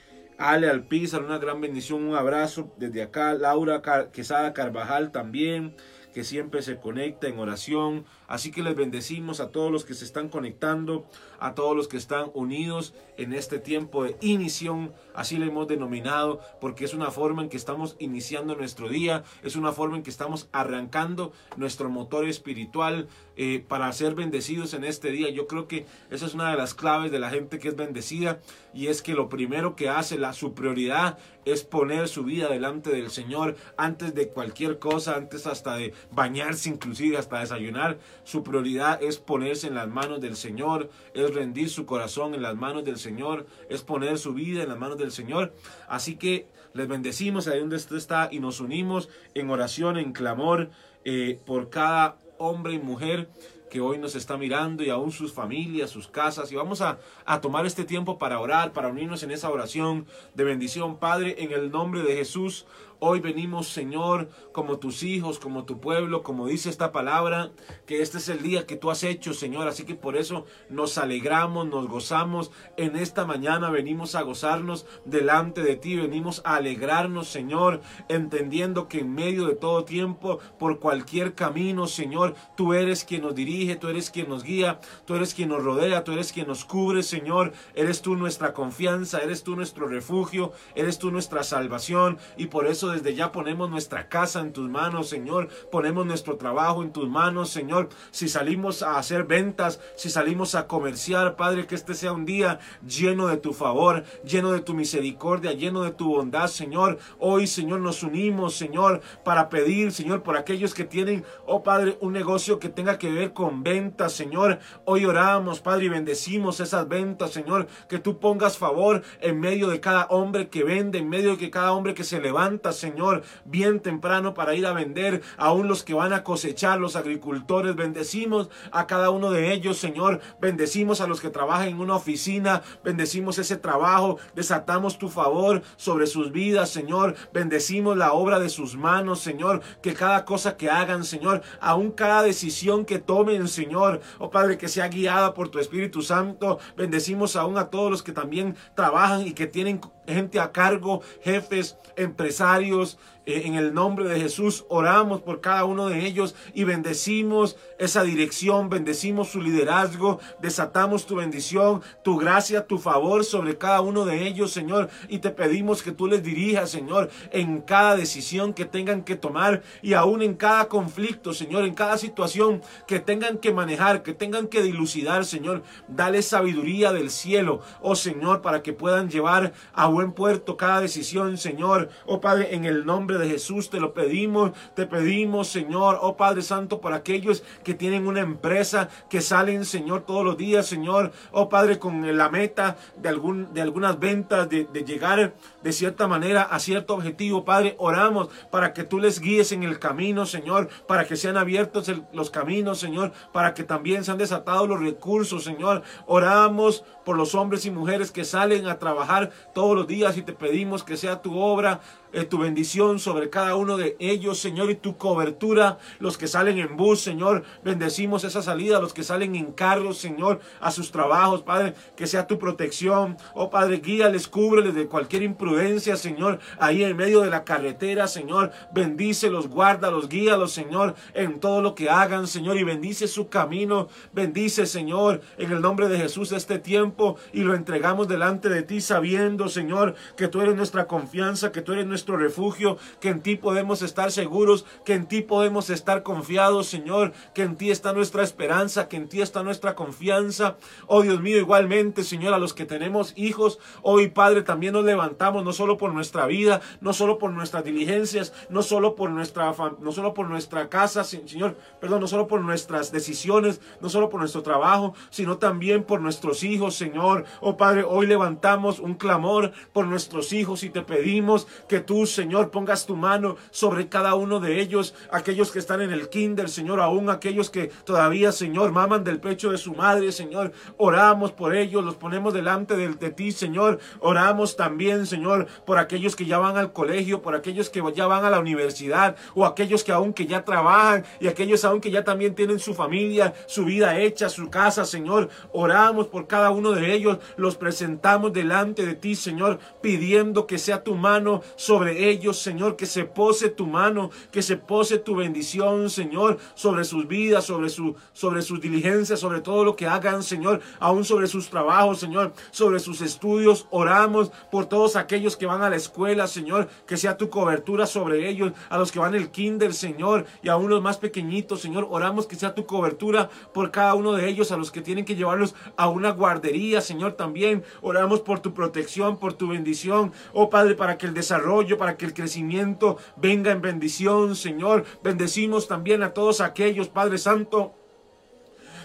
Ale 0.40 0.70
Alpizar, 0.70 1.23
una 1.23 1.37
gran 1.37 1.61
bendición, 1.61 2.02
un 2.02 2.14
abrazo 2.14 2.73
desde 2.78 3.02
acá. 3.02 3.35
Laura 3.35 3.82
Quesada 4.11 4.54
Carvajal 4.54 5.12
también, 5.12 5.76
que 6.14 6.25
siempre 6.25 6.62
se 6.62 6.78
conecta 6.78 7.28
en 7.28 7.38
oración. 7.38 8.06
Así 8.26 8.50
que 8.50 8.62
les 8.62 8.75
bendecimos 8.75 9.40
a 9.40 9.50
todos 9.50 9.70
los 9.70 9.85
que 9.85 9.92
se 9.92 10.06
están 10.06 10.30
conectando, 10.30 11.04
a 11.40 11.54
todos 11.54 11.76
los 11.76 11.88
que 11.88 11.99
están 11.99 12.30
unidos 12.32 12.94
en 13.18 13.35
este 13.35 13.59
tiempo 13.59 14.04
de 14.04 14.16
inición, 14.23 14.94
así 15.14 15.37
le 15.37 15.47
hemos 15.47 15.68
denominado, 15.68 16.40
porque 16.59 16.87
es 16.87 16.94
una 16.94 17.11
forma 17.11 17.42
en 17.42 17.50
que 17.50 17.59
estamos 17.59 17.97
iniciando 17.99 18.54
nuestro 18.54 18.88
día, 18.88 19.25
es 19.42 19.56
una 19.56 19.73
forma 19.73 19.99
en 19.99 20.02
que 20.02 20.11
estamos 20.11 20.49
arrancando 20.52 21.32
nuestro 21.59 21.90
motor 21.90 22.26
espiritual 22.26 23.09
eh, 23.42 23.64
para 23.66 23.90
ser 23.94 24.14
bendecidos 24.14 24.75
en 24.75 24.85
este 24.85 25.11
día. 25.12 25.30
Yo 25.30 25.47
creo 25.47 25.66
que 25.66 25.87
esa 26.11 26.26
es 26.26 26.35
una 26.35 26.50
de 26.50 26.59
las 26.59 26.75
claves 26.75 27.11
de 27.11 27.18
la 27.18 27.30
gente 27.30 27.59
que 27.59 27.68
es 27.68 27.75
bendecida 27.75 28.38
y 28.75 28.88
es 28.88 29.00
que 29.00 29.14
lo 29.14 29.30
primero 29.30 29.76
que 29.76 29.88
hace, 29.88 30.18
la, 30.18 30.35
su 30.35 30.52
prioridad 30.52 31.16
es 31.47 31.64
poner 31.64 32.09
su 32.09 32.25
vida 32.25 32.50
delante 32.50 32.90
del 32.90 33.11
Señor 33.11 33.56
antes 33.78 34.14
de 34.14 34.28
cualquier 34.28 34.78
cosa, 34.78 35.16
antes 35.16 35.47
hasta 35.47 35.76
de 35.76 35.94
bañarse, 36.12 36.68
inclusive 36.68 37.16
hasta 37.16 37.40
desayunar. 37.40 37.99
Su 38.25 38.42
prioridad 38.42 39.02
es 39.02 39.16
ponerse 39.16 39.68
en 39.68 39.75
las 39.75 39.88
manos 39.88 40.20
del 40.20 40.37
Señor, 40.37 40.90
es 41.14 41.32
rendir 41.35 41.70
su 41.70 41.87
corazón 41.87 42.35
en 42.35 42.42
las 42.42 42.56
manos 42.56 42.85
del 42.85 42.99
Señor, 42.99 43.47
es 43.70 43.80
poner 43.80 44.18
su 44.18 44.35
vida 44.35 44.62
en 44.62 44.68
las 44.68 44.78
manos 44.78 44.99
del 44.99 45.12
Señor. 45.12 45.54
Así 45.88 46.16
que 46.16 46.47
les 46.75 46.87
bendecimos 46.88 47.49
ahí 47.49 47.61
donde 47.61 47.76
usted 47.76 47.97
está 47.97 48.28
y 48.30 48.38
nos 48.38 48.61
unimos 48.61 49.09
en 49.32 49.49
oración, 49.49 49.97
en 49.97 50.12
clamor 50.12 50.68
eh, 51.06 51.40
por 51.47 51.70
cada 51.70 52.18
hombre 52.40 52.73
y 52.73 52.78
mujer 52.78 53.28
que 53.70 53.80
hoy 53.80 53.99
nos 53.99 54.16
está 54.16 54.37
mirando 54.37 54.82
y 54.82 54.90
aún 54.90 55.12
sus 55.12 55.32
familias, 55.32 55.90
sus 55.90 56.09
casas. 56.09 56.50
Y 56.50 56.56
vamos 56.56 56.80
a, 56.80 56.99
a, 57.25 57.40
tomar 57.40 57.66
este 57.66 57.85
tiempo 57.85 58.18
para 58.18 58.40
orar, 58.40 58.73
para 58.73 58.88
unirnos 58.88 59.23
en 59.23 59.30
esa 59.30 59.49
oración 59.49 60.06
de 60.35 60.44
bendición. 60.44 60.97
Padre, 60.97 61.37
en 61.38 61.52
el 61.52 61.70
nombre 61.70 62.02
de 62.02 62.16
Jesús, 62.16 62.66
Hoy 63.02 63.21
venimos, 63.21 63.69
Señor, 63.69 64.28
como 64.52 64.78
tus 64.78 65.02
hijos, 65.02 65.38
como 65.38 65.64
tu 65.64 65.80
pueblo, 65.80 66.23
como 66.23 66.47
dice 66.47 66.69
esta 66.69 66.92
palabra, 66.92 67.50
que 67.87 68.03
este 68.03 68.18
es 68.18 68.29
el 68.29 68.42
día 68.42 68.66
que 68.66 68.77
tú 68.77 68.90
has 68.90 69.05
hecho, 69.05 69.33
Señor. 69.33 69.66
Así 69.68 69.85
que 69.85 69.94
por 69.94 70.18
eso 70.18 70.44
nos 70.68 70.98
alegramos, 70.98 71.66
nos 71.66 71.88
gozamos. 71.88 72.51
En 72.77 72.96
esta 72.96 73.24
mañana 73.24 73.70
venimos 73.70 74.14
a 74.14 74.20
gozarnos 74.20 74.85
delante 75.07 75.62
de 75.62 75.77
ti, 75.77 75.96
venimos 75.96 76.42
a 76.44 76.57
alegrarnos, 76.57 77.29
Señor, 77.29 77.81
entendiendo 78.11 78.87
que 78.87 79.01
en 79.01 79.14
medio 79.14 79.46
de 79.46 79.55
todo 79.55 79.85
tiempo, 79.85 80.38
por 80.59 80.79
cualquier 80.79 81.35
camino, 81.35 81.87
Señor, 81.87 82.35
tú 82.55 82.74
eres 82.74 83.05
quien 83.05 83.22
nos 83.22 83.35
dirige, 83.35 83.77
tú 83.77 83.88
eres 83.88 84.11
quien 84.11 84.29
nos 84.29 84.44
guía, 84.44 84.79
tú 85.07 85.14
eres 85.14 85.33
quien 85.33 85.48
nos 85.48 85.64
rodea, 85.64 86.05
tú 86.05 86.12
eres 86.12 86.35
quien 86.35 86.48
nos 86.48 86.66
cubre, 86.66 87.03
Señor. 87.03 87.55
Eres 87.74 88.03
tú 88.03 88.14
nuestra 88.14 88.53
confianza, 88.53 89.20
eres 89.20 89.42
tú 89.42 89.57
nuestro 89.57 89.88
refugio, 89.88 90.53
eres 90.74 90.98
tú 90.98 91.11
nuestra 91.11 91.42
salvación. 91.44 92.18
Y 92.37 92.48
por 92.48 92.66
eso 92.66 92.89
desde 92.90 93.14
ya 93.14 93.33
ponemos 93.33 93.70
nuestra 93.70 94.09
casa 94.09 94.40
en 94.40 94.53
tus 94.53 94.68
manos, 94.68 95.09
Señor. 95.09 95.48
Ponemos 95.70 96.07
nuestro 96.07 96.37
trabajo 96.37 96.83
en 96.83 96.92
tus 96.92 97.09
manos, 97.09 97.50
Señor. 97.50 97.88
Si 98.11 98.29
salimos 98.29 98.83
a 98.83 98.98
hacer 98.98 99.24
ventas, 99.24 99.81
si 99.96 100.11
salimos 100.11 100.55
a 100.55 100.66
comerciar, 100.66 101.37
Padre, 101.37 101.66
que 101.66 101.74
este 101.74 101.94
sea 101.94 102.12
un 102.12 102.24
día 102.24 102.59
lleno 102.87 103.29
de 103.29 103.37
tu 103.37 103.53
favor, 103.53 104.05
lleno 104.24 104.53
de 104.53 104.61
tu 104.61 104.74
misericordia, 104.74 105.53
lleno 105.53 105.83
de 105.83 105.92
tu 105.92 106.09
bondad, 106.09 106.48
Señor. 106.48 106.98
Hoy, 107.18 107.46
Señor, 107.46 107.81
nos 107.81 108.03
unimos, 108.03 108.55
Señor, 108.55 109.00
para 109.24 109.48
pedir, 109.48 109.92
Señor, 109.92 110.22
por 110.22 110.37
aquellos 110.37 110.74
que 110.74 110.85
tienen, 110.85 111.24
oh 111.46 111.62
Padre, 111.62 111.98
un 112.00 112.12
negocio 112.12 112.59
que 112.59 112.68
tenga 112.68 112.98
que 112.98 113.11
ver 113.11 113.33
con 113.33 113.62
ventas, 113.62 114.12
Señor. 114.12 114.59
Hoy 114.85 115.05
oramos, 115.05 115.61
Padre, 115.61 115.87
y 115.87 115.88
bendecimos 115.88 116.61
esas 116.61 116.88
ventas, 116.88 117.31
Señor. 117.31 117.66
Que 117.88 117.98
tú 117.98 118.18
pongas 118.18 118.59
favor 118.59 119.03
en 119.20 119.40
medio 119.40 119.68
de 119.68 119.81
cada 119.81 120.07
hombre 120.07 120.48
que 120.48 120.64
vende, 120.64 120.98
en 120.98 121.09
medio 121.09 121.37
de 121.37 121.50
cada 121.50 121.72
hombre 121.72 121.94
que 121.94 122.05
se 122.05 122.20
levanta, 122.20 122.72
Señor, 122.81 123.23
bien 123.45 123.81
temprano 123.81 124.35
para 124.35 124.55
ir 124.55 124.66
a 124.66 124.73
vender, 124.73 125.23
aún 125.37 125.69
los 125.69 125.85
que 125.85 125.95
van 125.95 126.12
a 126.12 126.25
cosechar, 126.25 126.81
los 126.81 126.97
agricultores, 126.97 127.77
bendecimos 127.77 128.49
a 128.73 128.87
cada 128.87 129.11
uno 129.11 129.31
de 129.31 129.53
ellos, 129.53 129.79
Señor, 129.79 130.21
bendecimos 130.40 131.01
a 131.01 131.07
los 131.07 131.21
que 131.21 131.31
trabajan 131.31 131.69
en 131.69 131.81
una 131.81 131.97
oficina, 131.97 132.62
bendecimos 132.83 133.38
ese 133.38 133.57
trabajo, 133.57 134.19
desatamos 134.35 134.99
tu 134.99 135.09
favor 135.09 135.62
sobre 135.77 136.07
sus 136.07 136.33
vidas, 136.33 136.71
Señor, 136.71 137.14
bendecimos 137.33 137.97
la 137.97 138.12
obra 138.12 138.38
de 138.38 138.49
sus 138.49 138.77
manos, 138.77 139.21
Señor, 139.21 139.61
que 139.83 139.95
cada 139.95 140.25
cosa 140.25 140.57
que 140.57 140.71
hagan, 140.71 141.05
Señor, 141.05 141.43
aún 141.61 141.90
cada 141.90 142.23
decisión 142.23 142.85
que 142.85 142.99
tomen, 142.99 143.47
Señor, 143.49 144.01
oh 144.19 144.31
Padre, 144.31 144.59
que 144.59 144.69
sea 144.69 144.88
guiada 144.88 145.35
por 145.35 145.49
tu 145.49 145.59
Espíritu 145.59 146.03
Santo, 146.03 146.59
bendecimos 146.77 147.37
aún 147.37 147.59
a 147.59 147.69
todos 147.69 147.90
los 147.90 148.03
que 148.03 148.12
también 148.12 148.57
trabajan 148.75 149.27
y 149.27 149.33
que 149.33 149.47
tienen 149.47 149.81
gente 150.07 150.40
a 150.40 150.53
cargo, 150.53 151.03
jefes, 151.23 151.77
empresarios, 151.97 152.69
eh, 152.70 152.96
en 153.26 153.54
el 153.54 153.74
nombre 153.74 154.09
de 154.09 154.20
Jesús 154.20 154.64
oramos 154.68 155.20
por 155.20 155.40
cada 155.40 155.64
uno 155.64 155.88
de 155.88 156.06
ellos 156.06 156.35
y 156.54 156.64
bendecimos 156.64 157.56
esa 157.78 158.02
dirección, 158.02 158.68
bendecimos 158.70 159.28
su 159.28 159.40
liderazgo, 159.40 160.20
desatamos 160.40 161.06
tu 161.06 161.16
bendición, 161.16 161.83
tu 162.02 162.16
gracia, 162.16 162.66
tu 162.66 162.78
favor 162.78 163.24
sobre 163.24 163.59
cada 163.59 163.80
uno 163.80 164.04
de 164.04 164.26
ellos, 164.26 164.52
Señor, 164.52 164.88
y 165.09 165.18
te 165.18 165.30
pedimos 165.30 165.83
que 165.83 165.92
tú 165.92 166.06
les 166.06 166.22
dirijas, 166.22 166.70
Señor, 166.70 167.11
en 167.30 167.61
cada 167.61 167.96
decisión 167.96 168.54
que 168.54 168.64
tengan 168.64 169.02
que 169.02 169.16
tomar 169.16 169.62
y 169.83 169.94
aún 169.94 170.22
en 170.22 170.35
cada 170.35 170.68
conflicto, 170.68 171.33
Señor, 171.33 171.64
en 171.64 171.74
cada 171.74 171.98
situación 171.98 172.62
que 172.87 173.00
tengan 173.00 173.38
que 173.38 173.52
manejar, 173.52 174.02
que 174.02 174.14
tengan 174.14 174.48
que 174.48 174.62
dilucidar, 174.62 175.24
Señor, 175.24 175.62
dale 175.88 176.22
sabiduría 176.22 176.92
del 176.92 177.11
cielo, 177.11 177.61
oh 177.80 177.94
Señor, 177.94 178.42
para 178.42 178.62
que 178.62 178.72
puedan 178.72 179.11
llevar 179.11 179.52
a 179.72 179.87
buen 179.88 180.12
puerto 180.12 180.56
cada 180.56 180.80
decisión, 180.80 181.37
Señor, 181.38 181.90
oh 182.06 182.20
Padre, 182.20 182.54
en 182.54 182.64
el 182.64 182.87
nombre 182.87 183.10
de 183.18 183.29
Jesús 183.29 183.70
te 183.70 183.81
lo 183.81 183.92
pedimos, 183.92 184.53
te 184.75 184.87
pedimos, 184.87 185.49
Señor, 185.49 185.99
oh 186.01 186.16
Padre 186.16 186.42
Santo, 186.42 186.81
por 186.81 186.92
aquellos 186.92 187.42
que 187.64 187.75
tienen 187.75 188.07
una 188.07 188.20
empresa, 188.20 188.88
que 189.09 189.20
salen, 189.20 189.64
Señor, 189.64 190.03
todos 190.03 190.25
los 190.25 190.37
días, 190.37 190.66
Señor, 190.66 191.12
oh 191.33 191.49
Padre, 191.49 191.79
con 191.79 192.16
la 192.16 192.29
meta 192.29 192.77
de, 192.96 193.09
algún, 193.09 193.53
de 193.53 193.62
algunas 193.62 193.99
ventas, 193.99 194.49
de, 194.49 194.66
llegar 194.85 195.35
de 195.62 195.73
cierta 195.73 196.09
manera 196.09 196.42
a 196.42 196.59
cierto 196.59 196.94
objetivo, 196.94 197.44
Padre, 197.44 197.75
oramos 197.79 198.29
para 198.51 198.73
que 198.73 198.85
tú 198.85 198.99
les 198.99 199.20
guíes 199.20 199.53
en 199.53 199.62
el 199.62 199.79
camino, 199.79 200.27
Señor, 200.27 200.68
para 200.87 201.07
que 201.07 201.16
sean 201.16 201.37
abiertos 201.37 201.90
los 202.12 202.31
caminos, 202.31 202.79
Señor, 202.79 203.12
para 203.33 203.55
que 203.55 203.64
también 203.64 204.05
sean 204.05 204.18
desatados 204.18 204.68
los 204.68 204.81
recursos, 204.81 205.44
Señor. 205.44 205.83
Oramos 206.07 206.85
por 207.05 207.16
los 207.16 207.35
hombres 207.35 207.66
y 207.66 207.70
mujeres 207.70 208.11
que 208.11 208.25
salen 208.25 208.66
a 208.68 208.79
trabajar 208.79 209.31
todos 209.55 209.77
los 209.77 209.87
días 209.87 210.16
y 210.16 210.23
te 210.23 210.33
pedimos 210.33 210.85
que 210.85 210.96
sea 210.96 211.23
tu 211.23 211.38
obra 211.38 211.81
tu 212.29 212.38
bendición 212.38 212.99
sobre 212.99 213.31
cada 213.31 213.57
uno 213.57 213.77
de 213.77 213.96
ellos, 213.99 214.38
Señor, 214.38 214.70
y 214.70 214.75
tu 214.75 214.96
cobertura, 214.96 215.79
los 215.99 216.18
que 216.18 216.27
salen 216.27 216.59
en 216.59 216.77
bus, 216.77 217.01
Señor, 217.01 217.44
bendecimos 217.64 218.25
esa 218.25 218.42
salida, 218.42 218.81
los 218.81 218.92
que 218.92 219.03
salen 219.03 219.37
en 219.37 219.53
carros, 219.53 219.99
Señor, 219.99 220.40
a 220.61 220.70
sus 220.70 220.90
trabajos, 220.90 221.42
Padre, 221.42 221.75
que 221.96 222.07
sea 222.07 222.27
tu 222.27 222.38
protección, 222.38 223.16
oh 223.35 223.51
Padre, 223.51 223.79
guíales, 223.79 224.29
cúbreles 224.29 224.75
de 224.75 224.87
cualquier 224.87 225.23
imprudencia, 225.23 225.96
Señor, 225.96 226.40
ahí 226.59 226.83
en 226.83 226.96
medio 226.96 227.20
de 227.20 227.31
la 227.31 227.44
carretera, 227.44 228.09
Señor, 228.09 228.53
bendícelos, 228.73 229.49
guárdalos, 229.49 230.09
guíalos, 230.09 230.53
Señor, 230.53 230.94
en 231.14 231.40
todo 231.40 231.62
lo 231.62 231.75
que 231.75 231.90
hagan, 231.90 232.27
Señor, 232.27 232.57
y 232.57 232.64
bendice 232.64 233.07
su 233.09 233.29
camino, 233.29 233.88
bendice, 234.12 234.66
Señor, 234.66 235.20
en 235.38 235.53
el 235.53 235.61
nombre 235.61 235.88
de 235.88 235.99
Jesús 235.99 236.33
este 236.33 236.59
tiempo, 236.59 237.16
y 237.33 237.42
lo 237.42 237.55
entregamos 237.55 238.09
delante 238.09 238.49
de 238.49 238.62
ti, 238.62 238.81
sabiendo, 238.81 239.49
Señor, 239.49 239.94
que 240.16 240.29
tú 240.29 240.40
eres 240.40 240.57
nuestra 240.57 240.87
confianza, 240.87 241.53
que 241.53 241.62
tú 241.62 241.73
eres 241.73 241.87
nuestro 242.00 242.16
refugio, 242.16 242.78
que 242.98 243.10
en 243.10 243.20
ti 243.20 243.36
podemos 243.36 243.82
estar 243.82 244.10
seguros, 244.10 244.64
que 244.86 244.94
en 244.94 245.06
ti 245.06 245.20
podemos 245.20 245.68
estar 245.68 246.02
confiados, 246.02 246.66
Señor, 246.66 247.12
que 247.34 247.42
en 247.42 247.56
ti 247.56 247.70
está 247.70 247.92
nuestra 247.92 248.22
esperanza, 248.22 248.88
que 248.88 248.96
en 248.96 249.06
ti 249.06 249.20
está 249.20 249.42
nuestra 249.42 249.74
confianza. 249.74 250.56
Oh 250.86 251.02
Dios 251.02 251.20
mío, 251.20 251.36
igualmente, 251.36 252.02
Señor, 252.02 252.32
a 252.32 252.38
los 252.38 252.54
que 252.54 252.64
tenemos 252.64 253.12
hijos, 253.16 253.58
hoy 253.82 254.08
Padre, 254.08 254.42
también 254.42 254.72
nos 254.72 254.84
levantamos, 254.86 255.44
no 255.44 255.52
solo 255.52 255.76
por 255.76 255.92
nuestra 255.92 256.24
vida, 256.24 256.62
no 256.80 256.94
solo 256.94 257.18
por 257.18 257.32
nuestras 257.32 257.64
diligencias, 257.64 258.32
no 258.48 258.62
solo 258.62 258.94
por 258.94 259.10
nuestra, 259.10 259.54
no 259.80 259.92
solo 259.92 260.14
por 260.14 260.26
nuestra 260.26 260.70
casa, 260.70 261.04
Señor, 261.04 261.58
perdón, 261.82 262.00
no 262.00 262.06
solo 262.06 262.26
por 262.28 262.40
nuestras 262.40 262.92
decisiones, 262.92 263.60
no 263.82 263.90
solo 263.90 264.08
por 264.08 264.20
nuestro 264.20 264.42
trabajo, 264.42 264.94
sino 265.10 265.36
también 265.36 265.84
por 265.84 266.00
nuestros 266.00 266.44
hijos, 266.44 266.76
Señor. 266.76 267.26
Oh 267.42 267.58
Padre, 267.58 267.84
hoy 267.86 268.06
levantamos 268.06 268.78
un 268.78 268.94
clamor 268.94 269.52
por 269.74 269.86
nuestros 269.86 270.32
hijos 270.32 270.62
y 270.62 270.70
te 270.70 270.80
pedimos 270.80 271.46
que 271.68 271.80
tú, 271.90 272.07
Señor, 272.07 272.53
pongas 272.53 272.87
tu 272.87 272.94
mano 272.94 273.37
sobre 273.50 273.88
cada 273.88 274.14
uno 274.14 274.38
de 274.38 274.61
ellos, 274.61 274.94
aquellos 275.11 275.50
que 275.50 275.59
están 275.59 275.81
en 275.81 275.90
el 275.90 276.09
kinder, 276.09 276.48
Señor, 276.48 276.79
aún 276.79 277.11
aquellos 277.11 277.50
que 277.50 277.72
todavía, 277.83 278.31
Señor, 278.31 278.70
maman 278.70 279.03
del 279.03 279.18
pecho 279.18 279.50
de 279.50 279.59
su 279.59 279.74
madre, 279.74 280.12
Señor. 280.12 280.53
Oramos 280.76 281.33
por 281.33 281.53
ellos, 281.53 281.85
los 281.85 281.96
ponemos 281.96 282.33
delante 282.33 282.76
de, 282.76 282.90
de 282.90 283.11
ti, 283.11 283.33
Señor. 283.33 283.81
Oramos 283.98 284.55
también, 284.55 285.05
Señor, 285.05 285.48
por 285.66 285.79
aquellos 285.79 286.14
que 286.14 286.26
ya 286.26 286.38
van 286.38 286.57
al 286.57 286.72
colegio, 286.72 287.22
por 287.22 287.35
aquellos 287.35 287.70
que 287.70 287.83
ya 287.92 288.07
van 288.07 288.24
a 288.24 288.31
la 288.31 288.38
universidad, 288.38 289.16
o 289.35 289.44
aquellos 289.44 289.83
que 289.83 289.90
aún 289.90 290.12
que 290.12 290.29
ya 290.29 290.44
trabajan, 290.44 291.05
y 291.18 291.26
aquellos 291.26 291.64
aún 291.64 291.81
que 291.81 291.90
ya 291.90 292.05
también 292.05 292.37
tienen 292.37 292.61
su 292.61 292.72
familia, 292.72 293.35
su 293.48 293.64
vida 293.64 293.98
hecha, 293.98 294.29
su 294.29 294.48
casa, 294.48 294.85
Señor. 294.85 295.29
Oramos 295.53 296.07
por 296.07 296.29
cada 296.29 296.50
uno 296.50 296.70
de 296.70 296.94
ellos, 296.94 297.18
los 297.37 297.57
presentamos 297.57 298.33
delante 298.33 298.87
de 298.87 298.94
ti, 298.94 299.16
Señor, 299.16 299.59
pidiendo 299.83 300.46
que 300.46 300.57
sea 300.57 300.85
tu 300.85 300.94
mano 300.94 301.42
sobre 301.57 301.80
ellos, 301.88 302.38
Señor, 302.38 302.77
que 302.77 302.87
se 302.87 303.05
pose 303.05 303.49
tu 303.49 303.66
mano, 303.66 304.11
que 304.31 304.43
se 304.43 304.57
pose 304.57 304.99
tu 304.99 305.16
bendición, 305.16 305.90
Señor, 305.90 306.38
sobre 306.55 306.85
sus 306.85 307.07
vidas, 307.07 307.45
sobre, 307.45 307.69
su, 307.69 307.95
sobre 308.12 308.43
sus 308.43 308.61
diligencias, 308.61 309.21
sobre 309.21 309.40
todo 309.40 309.64
lo 309.64 309.77
que 309.77 309.87
hagan, 309.87 310.23
Señor, 310.23 310.61
aún 310.79 311.05
sobre 311.05 311.27
sus 311.27 311.49
trabajos, 311.49 312.01
Señor, 312.01 312.33
sobre 312.51 312.81
sus 312.81 313.01
estudios. 313.01 313.66
Oramos 313.71 314.31
por 314.51 314.66
todos 314.66 314.97
aquellos 314.97 315.37
que 315.37 315.47
van 315.47 315.62
a 315.62 315.71
la 315.71 315.77
escuela, 315.77 316.27
Señor, 316.27 316.69
que 316.87 316.97
sea 316.97 317.16
tu 317.16 317.31
cobertura 317.31 317.87
sobre 317.87 318.29
ellos, 318.29 318.53
a 318.69 318.79
los 318.79 318.93
que 318.93 318.99
van 318.99 319.14
al 319.14 319.31
kinder, 319.31 319.75
Señor, 319.75 320.27
y 320.43 320.49
a 320.49 320.57
unos 320.57 320.83
más 320.83 320.99
pequeñitos, 320.99 321.61
Señor, 321.61 321.87
oramos 321.90 322.27
que 322.27 322.37
sea 322.37 322.55
tu 322.55 322.66
cobertura 322.66 323.31
por 323.53 323.71
cada 323.71 323.95
uno 323.95 324.12
de 324.12 324.29
ellos, 324.29 324.53
a 324.53 324.57
los 324.57 324.71
que 324.71 324.81
tienen 324.81 325.05
que 325.05 325.16
llevarlos 325.16 325.55
a 325.77 325.88
una 325.88 326.11
guardería, 326.11 326.81
Señor, 326.81 327.12
también. 327.12 327.64
Oramos 327.83 328.21
por 328.21 328.40
tu 328.40 328.55
protección, 328.55 329.19
por 329.19 329.33
tu 329.35 329.49
bendición, 329.49 330.12
oh 330.33 330.51
Padre, 330.51 330.75
para 330.75 330.99
que 330.99 331.07
el 331.07 331.14
desarrollo, 331.14 331.69
para 331.78 331.96
que 331.96 332.06
el 332.06 332.14
crecimiento 332.14 332.98
venga 333.16 333.50
en 333.50 333.62
bendición, 333.62 334.37
Señor. 334.37 334.85
Bendecimos 335.02 335.68
también 335.68 336.02
a 336.02 336.14
todos 336.14 336.40
aquellos, 336.40 336.88
Padre 336.88 337.18
Santo 337.18 337.74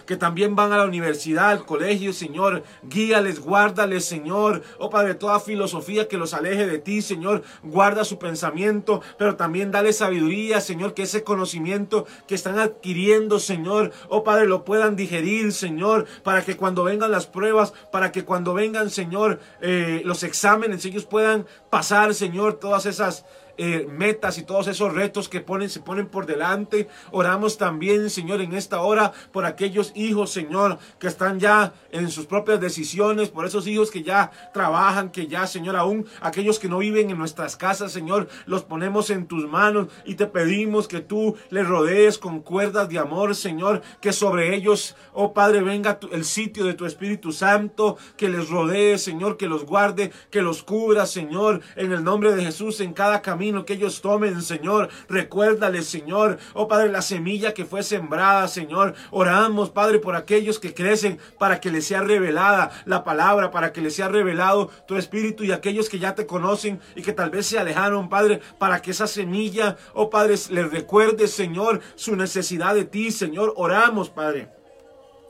que 0.06 0.16
también 0.16 0.56
van 0.56 0.72
a 0.72 0.78
la 0.78 0.84
universidad, 0.84 1.50
al 1.50 1.66
colegio, 1.66 2.12
Señor. 2.12 2.62
Guíales, 2.82 3.40
guárdales, 3.40 4.04
Señor. 4.04 4.62
Oh 4.78 4.90
Padre, 4.90 5.14
toda 5.14 5.40
filosofía 5.40 6.08
que 6.08 6.16
los 6.16 6.34
aleje 6.34 6.66
de 6.66 6.78
ti, 6.78 7.02
Señor. 7.02 7.42
Guarda 7.62 8.04
su 8.04 8.18
pensamiento, 8.18 9.02
pero 9.18 9.36
también 9.36 9.70
dale 9.70 9.92
sabiduría, 9.92 10.60
Señor, 10.60 10.94
que 10.94 11.02
ese 11.02 11.24
conocimiento 11.24 12.06
que 12.26 12.34
están 12.34 12.58
adquiriendo, 12.58 13.38
Señor, 13.38 13.92
oh 14.08 14.24
Padre, 14.24 14.46
lo 14.46 14.64
puedan 14.64 14.96
digerir, 14.96 15.52
Señor, 15.52 16.06
para 16.22 16.44
que 16.44 16.56
cuando 16.56 16.84
vengan 16.84 17.10
las 17.10 17.26
pruebas, 17.26 17.72
para 17.90 18.12
que 18.12 18.24
cuando 18.24 18.54
vengan, 18.54 18.90
Señor, 18.90 19.40
eh, 19.60 20.02
los 20.04 20.22
exámenes, 20.22 20.84
ellos 20.84 21.04
puedan 21.04 21.46
pasar, 21.70 22.14
Señor, 22.14 22.54
todas 22.54 22.86
esas 22.86 23.24
eh, 23.58 23.86
metas 23.90 24.38
y 24.38 24.42
todos 24.42 24.68
esos 24.68 24.92
retos 24.92 25.28
que 25.28 25.40
ponen, 25.40 25.70
se 25.70 25.80
ponen 25.80 26.06
por 26.06 26.26
delante. 26.26 26.88
Oramos 27.10 27.56
también, 27.56 28.10
Señor, 28.10 28.40
en 28.40 28.54
esta 28.54 28.80
hora 28.80 29.12
por 29.32 29.46
aquellos 29.46 29.92
hijos, 29.94 30.30
Señor, 30.30 30.78
que 30.98 31.06
están 31.06 31.40
ya 31.40 31.72
en 31.90 32.10
sus 32.10 32.26
propias 32.26 32.60
decisiones, 32.60 33.30
por 33.30 33.46
esos 33.46 33.66
hijos 33.66 33.90
que 33.90 34.02
ya 34.02 34.30
trabajan, 34.52 35.10
que 35.10 35.26
ya, 35.26 35.46
Señor, 35.46 35.76
aún 35.76 36.06
aquellos 36.20 36.58
que 36.58 36.68
no 36.68 36.78
viven 36.78 37.10
en 37.10 37.18
nuestras 37.18 37.56
casas, 37.56 37.92
Señor, 37.92 38.28
los 38.44 38.64
ponemos 38.64 39.10
en 39.10 39.26
tus 39.26 39.48
manos 39.48 39.88
y 40.04 40.16
te 40.16 40.26
pedimos 40.26 40.86
que 40.86 41.00
tú 41.00 41.36
les 41.50 41.66
rodees 41.66 42.18
con 42.18 42.40
cuerdas 42.40 42.88
de 42.88 42.98
amor, 42.98 43.34
Señor, 43.34 43.82
que 44.00 44.12
sobre 44.12 44.54
ellos, 44.54 44.96
oh 45.12 45.32
Padre, 45.32 45.62
venga 45.62 45.98
el 46.12 46.24
sitio 46.24 46.64
de 46.64 46.74
tu 46.74 46.84
Espíritu 46.84 47.32
Santo, 47.32 47.96
que 48.16 48.28
les 48.28 48.50
rodee, 48.50 48.98
Señor, 48.98 49.36
que 49.36 49.48
los 49.48 49.64
guarde, 49.64 50.12
que 50.30 50.42
los 50.42 50.62
cubra, 50.62 51.06
Señor, 51.06 51.62
en 51.76 51.92
el 51.92 52.04
nombre 52.04 52.34
de 52.34 52.44
Jesús, 52.44 52.80
en 52.80 52.92
cada 52.92 53.22
camino 53.22 53.45
que 53.64 53.74
ellos 53.74 54.00
tomen, 54.00 54.42
Señor. 54.42 54.88
Recuérdales, 55.08 55.86
Señor. 55.86 56.38
Oh 56.54 56.68
Padre, 56.68 56.90
la 56.90 57.02
semilla 57.02 57.54
que 57.54 57.64
fue 57.64 57.82
sembrada, 57.82 58.48
Señor. 58.48 58.94
Oramos, 59.10 59.70
Padre, 59.70 59.98
por 59.98 60.16
aquellos 60.16 60.58
que 60.58 60.74
crecen 60.74 61.18
para 61.38 61.60
que 61.60 61.70
les 61.70 61.86
sea 61.86 62.00
revelada 62.00 62.70
la 62.84 63.04
palabra, 63.04 63.50
para 63.50 63.72
que 63.72 63.80
les 63.80 63.94
sea 63.94 64.08
revelado 64.08 64.70
tu 64.88 64.96
espíritu 64.96 65.44
y 65.44 65.52
aquellos 65.52 65.88
que 65.88 65.98
ya 65.98 66.14
te 66.14 66.26
conocen 66.26 66.80
y 66.94 67.02
que 67.02 67.12
tal 67.12 67.30
vez 67.30 67.46
se 67.46 67.58
alejaron, 67.58 68.08
Padre, 68.08 68.40
para 68.58 68.82
que 68.82 68.90
esa 68.90 69.06
semilla, 69.06 69.76
oh 69.94 70.10
Padre, 70.10 70.34
les 70.50 70.70
recuerde, 70.70 71.28
Señor, 71.28 71.80
su 71.94 72.16
necesidad 72.16 72.74
de 72.74 72.84
ti, 72.84 73.10
Señor. 73.10 73.52
Oramos, 73.56 74.10
Padre 74.10 74.55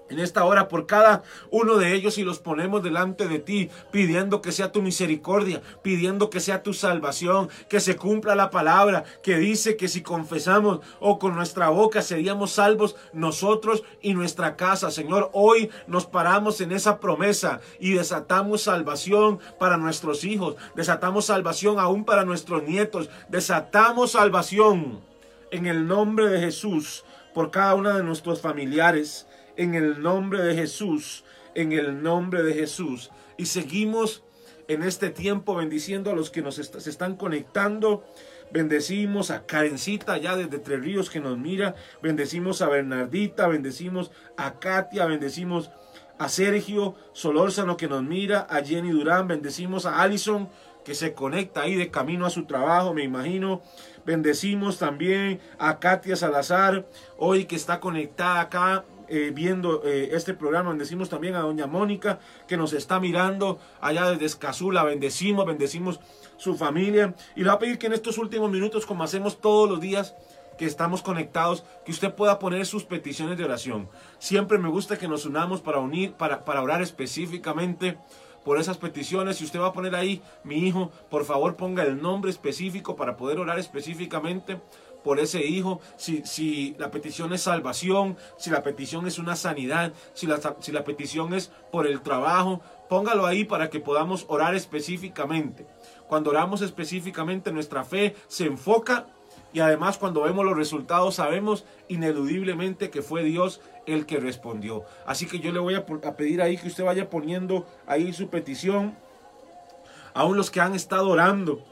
en 0.08 0.18
esta 0.18 0.44
hora 0.44 0.68
por 0.68 0.86
cada 0.86 1.22
uno 1.50 1.76
de 1.76 1.94
ellos 1.94 2.18
y 2.18 2.22
los 2.22 2.38
ponemos 2.38 2.82
delante 2.82 3.28
de 3.28 3.38
ti, 3.38 3.70
pidiendo 3.90 4.40
que 4.40 4.52
sea 4.52 4.72
tu 4.72 4.82
misericordia, 4.82 5.62
pidiendo 5.82 6.30
que 6.30 6.40
sea 6.40 6.62
tu 6.62 6.74
salvación, 6.74 7.48
que 7.68 7.80
se 7.80 7.96
cumpla 7.96 8.34
la 8.34 8.50
palabra 8.50 9.04
que 9.22 9.36
dice 9.36 9.76
que 9.76 9.88
si 9.88 10.02
confesamos 10.02 10.80
o 11.00 11.18
con 11.18 11.34
nuestra 11.34 11.68
boca 11.68 12.02
seríamos 12.02 12.52
salvos 12.52 12.96
nosotros 13.12 13.82
y 14.00 14.14
nuestra 14.14 14.56
casa. 14.56 14.90
Señor, 14.90 15.30
hoy 15.32 15.70
nos 15.86 16.06
paramos 16.06 16.60
en 16.60 16.72
esa 16.72 17.00
promesa 17.00 17.60
y 17.80 17.92
desatamos 17.92 18.62
salvación 18.62 19.40
para 19.58 19.76
nuestros 19.76 20.24
hijos, 20.24 20.56
desatamos 20.74 21.26
salvación 21.26 21.78
aún 21.78 22.04
para 22.04 22.24
nuestros 22.24 22.62
nietos, 22.62 23.10
desatamos 23.28 24.12
salvación 24.12 25.00
en 25.50 25.66
el 25.66 25.86
nombre 25.86 26.28
de 26.28 26.40
Jesús 26.40 27.04
por 27.34 27.50
cada 27.50 27.74
uno 27.74 27.94
de 27.94 28.02
nuestros 28.02 28.40
familiares 28.40 29.25
en 29.56 29.74
el 29.74 30.02
nombre 30.02 30.42
de 30.42 30.54
Jesús, 30.54 31.24
en 31.54 31.72
el 31.72 32.02
nombre 32.02 32.42
de 32.42 32.54
Jesús. 32.54 33.10
Y 33.36 33.46
seguimos 33.46 34.22
en 34.68 34.82
este 34.82 35.10
tiempo 35.10 35.54
bendiciendo 35.54 36.10
a 36.10 36.14
los 36.14 36.30
que 36.30 36.42
nos 36.42 36.56
se 36.56 36.90
están 36.90 37.16
conectando. 37.16 38.04
Bendecimos 38.52 39.30
a 39.30 39.44
Karencita 39.46 40.14
allá 40.14 40.36
desde 40.36 40.58
Tres 40.58 40.80
Ríos 40.80 41.10
que 41.10 41.20
nos 41.20 41.36
mira. 41.38 41.74
Bendecimos 42.02 42.62
a 42.62 42.68
Bernardita, 42.68 43.48
bendecimos 43.48 44.10
a 44.36 44.58
Katia, 44.58 45.06
bendecimos 45.06 45.70
a 46.18 46.28
Sergio 46.28 46.94
Solórzano 47.12 47.76
que 47.76 47.88
nos 47.88 48.02
mira, 48.02 48.46
a 48.48 48.62
Jenny 48.62 48.90
Durán, 48.90 49.28
bendecimos 49.28 49.84
a 49.84 50.00
Allison 50.00 50.48
que 50.84 50.94
se 50.94 51.14
conecta 51.14 51.62
ahí 51.62 51.74
de 51.74 51.90
camino 51.90 52.26
a 52.26 52.30
su 52.30 52.44
trabajo, 52.44 52.94
me 52.94 53.02
imagino. 53.02 53.60
Bendecimos 54.06 54.78
también 54.78 55.40
a 55.58 55.80
Katia 55.80 56.14
Salazar, 56.14 56.86
hoy 57.18 57.46
que 57.46 57.56
está 57.56 57.80
conectada 57.80 58.40
acá 58.40 58.84
eh, 59.08 59.30
viendo 59.34 59.82
eh, 59.84 60.10
este 60.12 60.34
programa. 60.34 60.70
Bendecimos 60.70 61.08
también 61.08 61.34
a 61.34 61.40
doña 61.40 61.66
Mónica 61.66 62.18
que 62.46 62.56
nos 62.56 62.72
está 62.72 63.00
mirando 63.00 63.58
allá 63.80 64.10
desde 64.10 64.26
Escazú. 64.26 64.68
bendecimos, 64.68 65.46
bendecimos 65.46 66.00
su 66.36 66.56
familia. 66.56 67.14
Y 67.34 67.40
le 67.40 67.46
voy 67.46 67.56
a 67.56 67.58
pedir 67.58 67.78
que 67.78 67.86
en 67.86 67.92
estos 67.92 68.18
últimos 68.18 68.50
minutos, 68.50 68.86
como 68.86 69.04
hacemos 69.04 69.40
todos 69.40 69.68
los 69.68 69.80
días, 69.80 70.14
que 70.58 70.64
estamos 70.64 71.02
conectados, 71.02 71.64
que 71.84 71.92
usted 71.92 72.14
pueda 72.14 72.38
poner 72.38 72.66
sus 72.66 72.84
peticiones 72.84 73.36
de 73.36 73.44
oración. 73.44 73.88
Siempre 74.18 74.58
me 74.58 74.68
gusta 74.68 74.98
que 74.98 75.08
nos 75.08 75.26
unamos 75.26 75.60
para 75.60 75.78
unir, 75.80 76.12
para, 76.12 76.44
para 76.44 76.62
orar 76.62 76.82
específicamente 76.82 77.98
por 78.46 78.58
esas 78.58 78.78
peticiones. 78.78 79.36
Si 79.36 79.44
usted 79.44 79.60
va 79.60 79.66
a 79.66 79.72
poner 79.72 79.94
ahí, 79.94 80.22
mi 80.44 80.58
hijo, 80.58 80.92
por 81.10 81.24
favor 81.24 81.56
ponga 81.56 81.82
el 81.82 82.00
nombre 82.00 82.30
específico 82.30 82.96
para 82.96 83.16
poder 83.16 83.38
orar 83.38 83.58
específicamente 83.58 84.60
por 85.06 85.20
ese 85.20 85.46
hijo, 85.46 85.80
si, 85.96 86.22
si 86.24 86.74
la 86.80 86.90
petición 86.90 87.32
es 87.32 87.42
salvación, 87.42 88.16
si 88.38 88.50
la 88.50 88.64
petición 88.64 89.06
es 89.06 89.20
una 89.20 89.36
sanidad, 89.36 89.92
si 90.14 90.26
la, 90.26 90.40
si 90.58 90.72
la 90.72 90.82
petición 90.82 91.32
es 91.32 91.52
por 91.70 91.86
el 91.86 92.00
trabajo, 92.00 92.60
póngalo 92.88 93.24
ahí 93.24 93.44
para 93.44 93.70
que 93.70 93.78
podamos 93.78 94.24
orar 94.26 94.56
específicamente. 94.56 95.64
Cuando 96.08 96.30
oramos 96.30 96.60
específicamente, 96.60 97.52
nuestra 97.52 97.84
fe 97.84 98.16
se 98.26 98.46
enfoca 98.46 99.06
y 99.52 99.60
además 99.60 99.96
cuando 99.96 100.22
vemos 100.22 100.44
los 100.44 100.56
resultados 100.56 101.14
sabemos 101.14 101.64
ineludiblemente 101.86 102.90
que 102.90 103.00
fue 103.00 103.22
Dios 103.22 103.60
el 103.86 104.06
que 104.06 104.18
respondió. 104.18 104.82
Así 105.06 105.26
que 105.26 105.38
yo 105.38 105.52
le 105.52 105.60
voy 105.60 105.76
a, 105.76 105.86
pedir 105.86 106.42
ahí 106.42 106.56
que 106.56 106.66
usted 106.66 106.82
vaya 106.82 107.08
poniendo 107.08 107.64
ahí 107.86 108.12
su 108.12 108.28
petición. 108.28 108.98
Aún 110.14 110.36
los 110.36 110.50
que 110.50 110.60
han 110.60 110.74
estado 110.74 111.10
orando, 111.10 111.62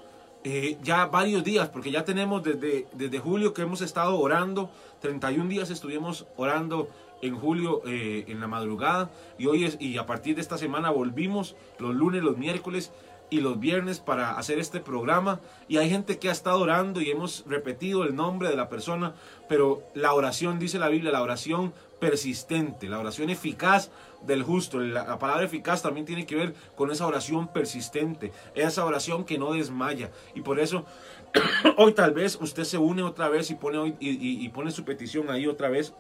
eh, 0.45 0.77
ya 0.83 1.07
varios 1.07 1.43
días, 1.43 1.71
porque 1.71 1.91
ya 1.91 2.05
tenemos 2.05 2.43
desde, 2.43 2.87
desde 2.93 3.19
julio 3.19 3.55
que 3.55 3.63
hemos 3.63 3.81
estado 3.81 4.19
orando, 4.19 4.71
31 5.01 5.49
días 5.49 5.71
estuvimos 5.71 6.27
orando 6.37 6.89
en 7.23 7.35
julio 7.35 7.81
eh, 7.87 8.25
en 8.29 8.41
la 8.41 8.47
madrugada. 8.47 9.11
Y 9.39 9.47
hoy 9.47 9.65
es, 9.65 9.79
y 9.81 9.97
a 9.97 10.07
partir 10.07 10.35
de 10.35 10.43
esta 10.43 10.59
semana 10.59 10.91
volvimos 10.91 11.57
los 11.79 11.95
lunes, 11.95 12.23
los 12.23 12.37
miércoles 12.37 12.93
y 13.31 13.41
los 13.41 13.59
viernes 13.59 14.01
para 14.01 14.37
hacer 14.37 14.59
este 14.59 14.81
programa. 14.81 15.41
Y 15.67 15.79
hay 15.79 15.89
gente 15.89 16.19
que 16.19 16.29
ha 16.29 16.33
estado 16.33 16.61
orando 16.61 17.01
y 17.01 17.11
hemos 17.11 17.45
repetido 17.47 18.05
el 18.05 18.15
nombre 18.15 18.51
de 18.51 18.57
la 18.57 18.69
persona, 18.69 19.15
pero 19.49 19.83
la 19.95 20.13
oración, 20.13 20.59
dice 20.59 20.79
la 20.79 20.89
Biblia, 20.89 21.11
la 21.11 21.23
oración 21.23 21.73
persistente, 22.01 22.89
la 22.89 22.99
oración 22.99 23.31
eficaz 23.31 23.91
del 24.23 24.43
justo. 24.43 24.81
La, 24.81 25.19
palabra 25.19 25.45
eficaz 25.45 25.83
también 25.83 26.07
tiene 26.07 26.27
que 26.27 26.37
ver 26.37 26.55
con 26.77 26.91
esa 26.91 27.07
oración 27.07 27.49
persistente, 27.49 28.33
esa 28.55 28.85
oración 28.85 29.25
que 29.25 29.39
no 29.39 29.53
desmaya. 29.53 30.11
Y 30.35 30.41
por 30.41 30.61
eso 30.61 30.85
hoy 31.77 31.93
tal 31.93 32.13
vez 32.13 32.39
usted 32.41 32.65
se 32.65 32.79
une 32.79 33.03
otra 33.03 33.29
vez 33.29 33.51
y 33.51 33.55
pone, 33.55 33.97
y 34.01 34.49
pone 34.51 34.71
su 34.71 34.85
petición 34.85 35.31
ahí 35.31 35.47
otra 35.47 35.69
vez 35.69 35.95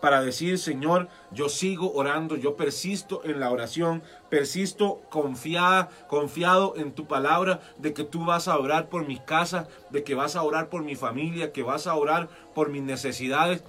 para 0.00 0.22
decir, 0.22 0.58
Señor, 0.58 1.08
yo 1.30 1.48
sigo 1.48 1.92
orando, 1.92 2.36
yo 2.36 2.56
persisto 2.56 3.22
en 3.24 3.40
la 3.40 3.50
oración, 3.50 4.02
persisto 4.28 5.00
confiada, 5.10 5.88
confiado 6.08 6.74
en 6.76 6.92
tu 6.92 7.06
palabra 7.06 7.60
de 7.78 7.92
que 7.92 8.04
tú 8.04 8.24
vas 8.24 8.48
a 8.48 8.58
orar 8.58 8.88
por 8.88 9.06
mi 9.06 9.18
casa, 9.18 9.68
de 9.90 10.04
que 10.04 10.14
vas 10.14 10.36
a 10.36 10.42
orar 10.42 10.68
por 10.68 10.82
mi 10.82 10.96
familia, 10.96 11.52
que 11.52 11.62
vas 11.62 11.86
a 11.86 11.94
orar 11.94 12.28
por 12.54 12.70
mis 12.70 12.82
necesidades. 12.82 13.64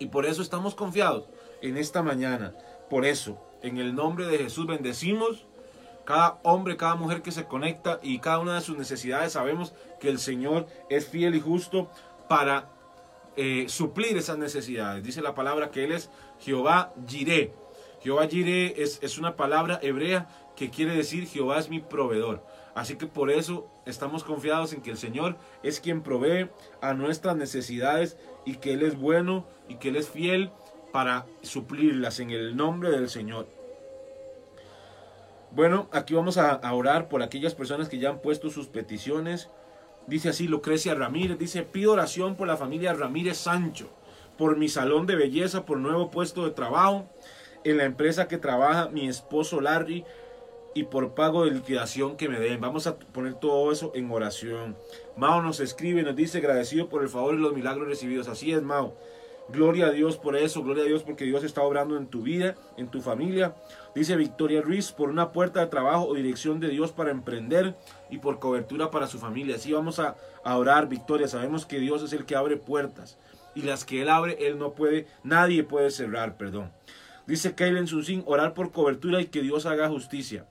Y 0.00 0.06
por 0.06 0.26
eso 0.26 0.42
estamos 0.42 0.74
confiados 0.74 1.28
en 1.62 1.76
esta 1.76 2.02
mañana. 2.02 2.54
Por 2.88 3.04
eso, 3.04 3.38
en 3.62 3.76
el 3.78 3.94
nombre 3.94 4.26
de 4.26 4.38
Jesús 4.38 4.66
bendecimos 4.66 5.46
cada 6.04 6.40
hombre, 6.42 6.78
cada 6.78 6.96
mujer 6.96 7.22
que 7.22 7.30
se 7.30 7.44
conecta 7.44 8.00
y 8.02 8.18
cada 8.18 8.38
una 8.40 8.54
de 8.54 8.62
sus 8.62 8.76
necesidades. 8.78 9.34
Sabemos 9.34 9.74
que 10.00 10.08
el 10.08 10.18
Señor 10.18 10.66
es 10.88 11.06
fiel 11.06 11.34
y 11.34 11.40
justo 11.40 11.90
para 12.28 12.70
eh, 13.36 13.66
suplir 13.68 14.16
esas 14.16 14.38
necesidades. 14.38 15.04
Dice 15.04 15.20
la 15.20 15.34
palabra 15.34 15.70
que 15.70 15.84
Él 15.84 15.92
es 15.92 16.10
Jehová 16.40 16.92
Jireh. 17.06 17.52
Jehová 18.02 18.26
Jireh 18.26 18.82
es, 18.82 18.98
es 19.02 19.18
una 19.18 19.36
palabra 19.36 19.78
hebrea 19.82 20.28
que 20.56 20.70
quiere 20.70 20.96
decir 20.96 21.28
Jehová 21.28 21.58
es 21.58 21.68
mi 21.68 21.80
proveedor. 21.80 22.42
Así 22.74 22.96
que 22.96 23.06
por 23.06 23.30
eso 23.30 23.68
estamos 23.84 24.24
confiados 24.24 24.72
en 24.72 24.80
que 24.80 24.90
el 24.90 24.96
Señor 24.96 25.36
es 25.62 25.80
quien 25.80 26.02
provee 26.02 26.48
a 26.80 26.94
nuestras 26.94 27.36
necesidades 27.36 28.16
y 28.44 28.56
que 28.56 28.72
Él 28.72 28.82
es 28.82 28.98
bueno 28.98 29.46
y 29.70 29.76
que 29.76 29.88
Él 29.88 29.96
es 29.96 30.10
fiel 30.10 30.50
para 30.92 31.24
suplirlas 31.42 32.18
en 32.18 32.30
el 32.30 32.56
nombre 32.56 32.90
del 32.90 33.08
Señor. 33.08 33.46
Bueno, 35.52 35.88
aquí 35.92 36.14
vamos 36.14 36.38
a, 36.38 36.60
orar 36.72 37.08
por 37.08 37.22
aquellas 37.22 37.54
personas 37.54 37.88
que 37.88 37.98
ya 37.98 38.10
han 38.10 38.20
puesto 38.20 38.50
sus 38.50 38.66
peticiones. 38.66 39.48
Dice 40.06 40.28
así 40.28 40.48
Lucrecia 40.48 40.94
Ramírez, 40.94 41.38
dice, 41.38 41.62
pido 41.62 41.92
oración 41.92 42.36
por 42.36 42.48
la 42.48 42.56
familia 42.56 42.92
Ramírez 42.92 43.38
Sancho, 43.38 43.88
por 44.36 44.56
mi 44.56 44.68
salón 44.68 45.06
de 45.06 45.16
belleza, 45.16 45.64
por 45.64 45.78
nuevo 45.78 46.10
puesto 46.10 46.44
de 46.44 46.50
trabajo, 46.50 47.06
en 47.62 47.76
la 47.76 47.84
empresa 47.84 48.26
que 48.26 48.38
trabaja 48.38 48.88
mi 48.88 49.08
esposo 49.08 49.60
Larry 49.60 50.04
y 50.74 50.84
por 50.84 51.14
pago 51.14 51.44
de 51.44 51.50
liquidación 51.52 52.16
que 52.16 52.28
me 52.28 52.40
den. 52.40 52.60
Vamos 52.60 52.86
a 52.86 52.96
poner 52.96 53.34
todo 53.34 53.70
eso 53.70 53.92
en 53.94 54.10
oración. 54.10 54.76
Mao 55.16 55.42
nos 55.42 55.60
escribe, 55.60 56.02
nos 56.02 56.16
dice 56.16 56.38
agradecido 56.38 56.88
por 56.88 57.02
el 57.02 57.08
favor 57.08 57.34
y 57.34 57.38
los 57.38 57.54
milagros 57.54 57.86
recibidos. 57.86 58.28
Así 58.28 58.52
es, 58.52 58.62
Mao. 58.62 58.96
Gloria 59.52 59.86
a 59.86 59.90
Dios 59.90 60.16
por 60.16 60.36
eso, 60.36 60.62
gloria 60.62 60.84
a 60.84 60.86
Dios 60.86 61.02
porque 61.02 61.24
Dios 61.24 61.42
está 61.42 61.62
obrando 61.62 61.96
en 61.96 62.06
tu 62.06 62.22
vida, 62.22 62.54
en 62.76 62.88
tu 62.88 63.00
familia. 63.00 63.56
Dice 63.94 64.14
Victoria 64.14 64.62
Ruiz, 64.62 64.92
por 64.92 65.08
una 65.08 65.32
puerta 65.32 65.60
de 65.60 65.66
trabajo 65.66 66.06
o 66.06 66.14
dirección 66.14 66.60
de 66.60 66.68
Dios 66.68 66.92
para 66.92 67.10
emprender 67.10 67.76
y 68.10 68.18
por 68.18 68.38
cobertura 68.38 68.92
para 68.92 69.08
su 69.08 69.18
familia. 69.18 69.56
Así 69.56 69.72
vamos 69.72 69.98
a, 69.98 70.16
orar, 70.44 70.88
Victoria. 70.88 71.26
Sabemos 71.26 71.66
que 71.66 71.80
Dios 71.80 72.02
es 72.02 72.12
el 72.12 72.26
que 72.26 72.36
abre 72.36 72.56
puertas 72.56 73.18
y 73.54 73.62
las 73.62 73.84
que 73.84 74.02
Él 74.02 74.08
abre, 74.08 74.46
Él 74.46 74.58
no 74.58 74.72
puede, 74.72 75.08
nadie 75.24 75.64
puede 75.64 75.90
cerrar, 75.90 76.36
perdón. 76.36 76.70
Dice 77.26 77.54
Kaylen 77.54 77.88
Sunsin, 77.88 78.22
orar 78.26 78.54
por 78.54 78.70
cobertura 78.70 79.20
y 79.20 79.26
que 79.26 79.42
Dios 79.42 79.66
haga 79.66 79.88
justicia. 79.88 80.46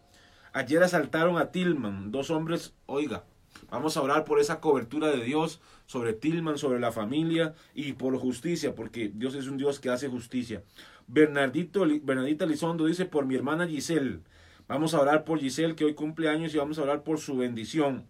Ayer 0.52 0.84
asaltaron 0.84 1.38
a 1.38 1.52
Tillman, 1.52 2.12
dos 2.12 2.32
hombres, 2.32 2.74
oiga, 2.86 3.24
vamos 3.70 3.96
a 3.96 4.02
orar 4.02 4.26
por 4.26 4.40
esa 4.40 4.60
cobertura 4.60 5.08
de 5.08 5.24
Dios 5.24 5.62
sobre 5.90 6.14
Tillman, 6.14 6.60
sobre 6.60 6.80
la 6.80 6.92
familia 6.92 7.56
y 7.74 7.94
por 7.94 8.16
justicia, 8.20 8.76
porque 8.76 9.12
Dios 9.12 9.34
es 9.34 9.48
un 9.48 9.58
Dios 9.58 9.80
que 9.80 9.90
hace 9.90 10.08
justicia. 10.08 10.62
Bernardito, 11.08 11.84
Bernardita 12.04 12.46
Lizondo 12.46 12.86
dice, 12.86 13.06
por 13.06 13.26
mi 13.26 13.34
hermana 13.34 13.68
Giselle. 13.68 14.20
Vamos 14.68 14.94
a 14.94 15.02
orar 15.02 15.24
por 15.24 15.40
Giselle, 15.40 15.74
que 15.74 15.86
hoy 15.86 15.96
cumple 15.96 16.30
años, 16.30 16.54
y 16.54 16.60
vamos 16.60 16.78
a 16.78 16.84
orar 16.84 17.02
por 17.02 17.18
su 17.18 17.38
bendición. 17.38 18.06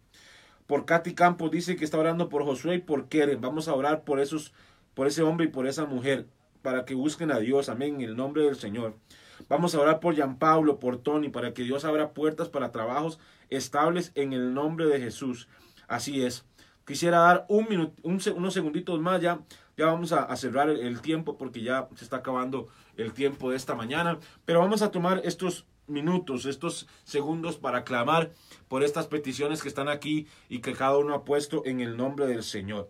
Por 0.68 0.86
Katy 0.86 1.14
Campos 1.14 1.52
dice 1.52 1.78
que 1.78 1.86
está 1.86 1.98
orando 1.98 2.28
por 2.28 2.44
Josué 2.44 2.76
y 2.76 2.80
por 2.80 3.08
Keren. 3.08 3.40
Vamos 3.40 3.70
a 3.70 3.74
orar 3.74 4.04
por 4.04 4.20
esos, 4.20 4.52
por 4.94 5.08
ese 5.08 5.22
hombre 5.22 5.46
y 5.46 5.50
por 5.50 5.66
esa 5.66 5.86
mujer, 5.86 6.28
para 6.62 6.84
que 6.84 6.96
busquen 6.96 7.32
a 7.32 7.40
Dios. 7.40 7.70
Amén, 7.70 7.96
en 7.96 8.02
el 8.02 8.18
nombre 8.18 8.44
del 8.44 8.58
Señor. 8.58 8.94
Vamos 9.48 9.74
a 9.74 9.80
orar 9.80 10.02
por 10.02 10.16
Jean 10.16 10.38
Pablo, 10.38 10.80
por 10.80 10.98
Tony, 10.98 11.30
para 11.30 11.54
que 11.54 11.64
Dios 11.64 11.86
abra 11.86 12.10
puertas 12.10 12.50
para 12.50 12.74
trabajos 12.74 13.20
estables 13.50 14.12
en 14.16 14.34
el 14.34 14.54
nombre 14.54 14.86
de 14.86 15.00
Jesús. 15.00 15.48
Así 15.88 16.24
es. 16.26 16.44
Quisiera 16.90 17.20
dar 17.20 17.46
un 17.50 17.68
minuto, 17.70 18.02
unos 18.04 18.52
segunditos 18.52 19.00
más 19.00 19.22
ya. 19.22 19.40
Ya 19.78 19.86
vamos 19.86 20.12
a, 20.12 20.36
cerrar 20.36 20.72
el, 20.72 21.02
tiempo 21.02 21.38
porque 21.38 21.62
ya 21.62 21.88
se 21.94 22.04
está 22.04 22.18
acabando 22.18 22.68
el 22.98 23.14
tiempo 23.14 23.52
de 23.52 23.58
esta 23.58 23.76
mañana. 23.76 24.18
Pero 24.44 24.58
vamos 24.58 24.82
a 24.82 24.90
tomar 24.90 25.22
estos 25.24 25.68
minutos, 25.86 26.48
estos 26.48 26.88
segundos 27.04 27.58
para 27.58 27.84
clamar 27.84 28.32
por 28.68 28.84
estas 28.84 29.06
peticiones 29.06 29.62
que 29.62 29.68
están 29.68 29.88
aquí 29.88 30.26
y 30.50 30.62
que 30.62 30.74
cada 30.74 30.98
uno 30.98 31.14
ha 31.14 31.26
puesto 31.26 31.64
en 31.64 31.80
el 31.80 31.96
nombre 31.96 32.26
del 32.26 32.42
Señor. 32.42 32.90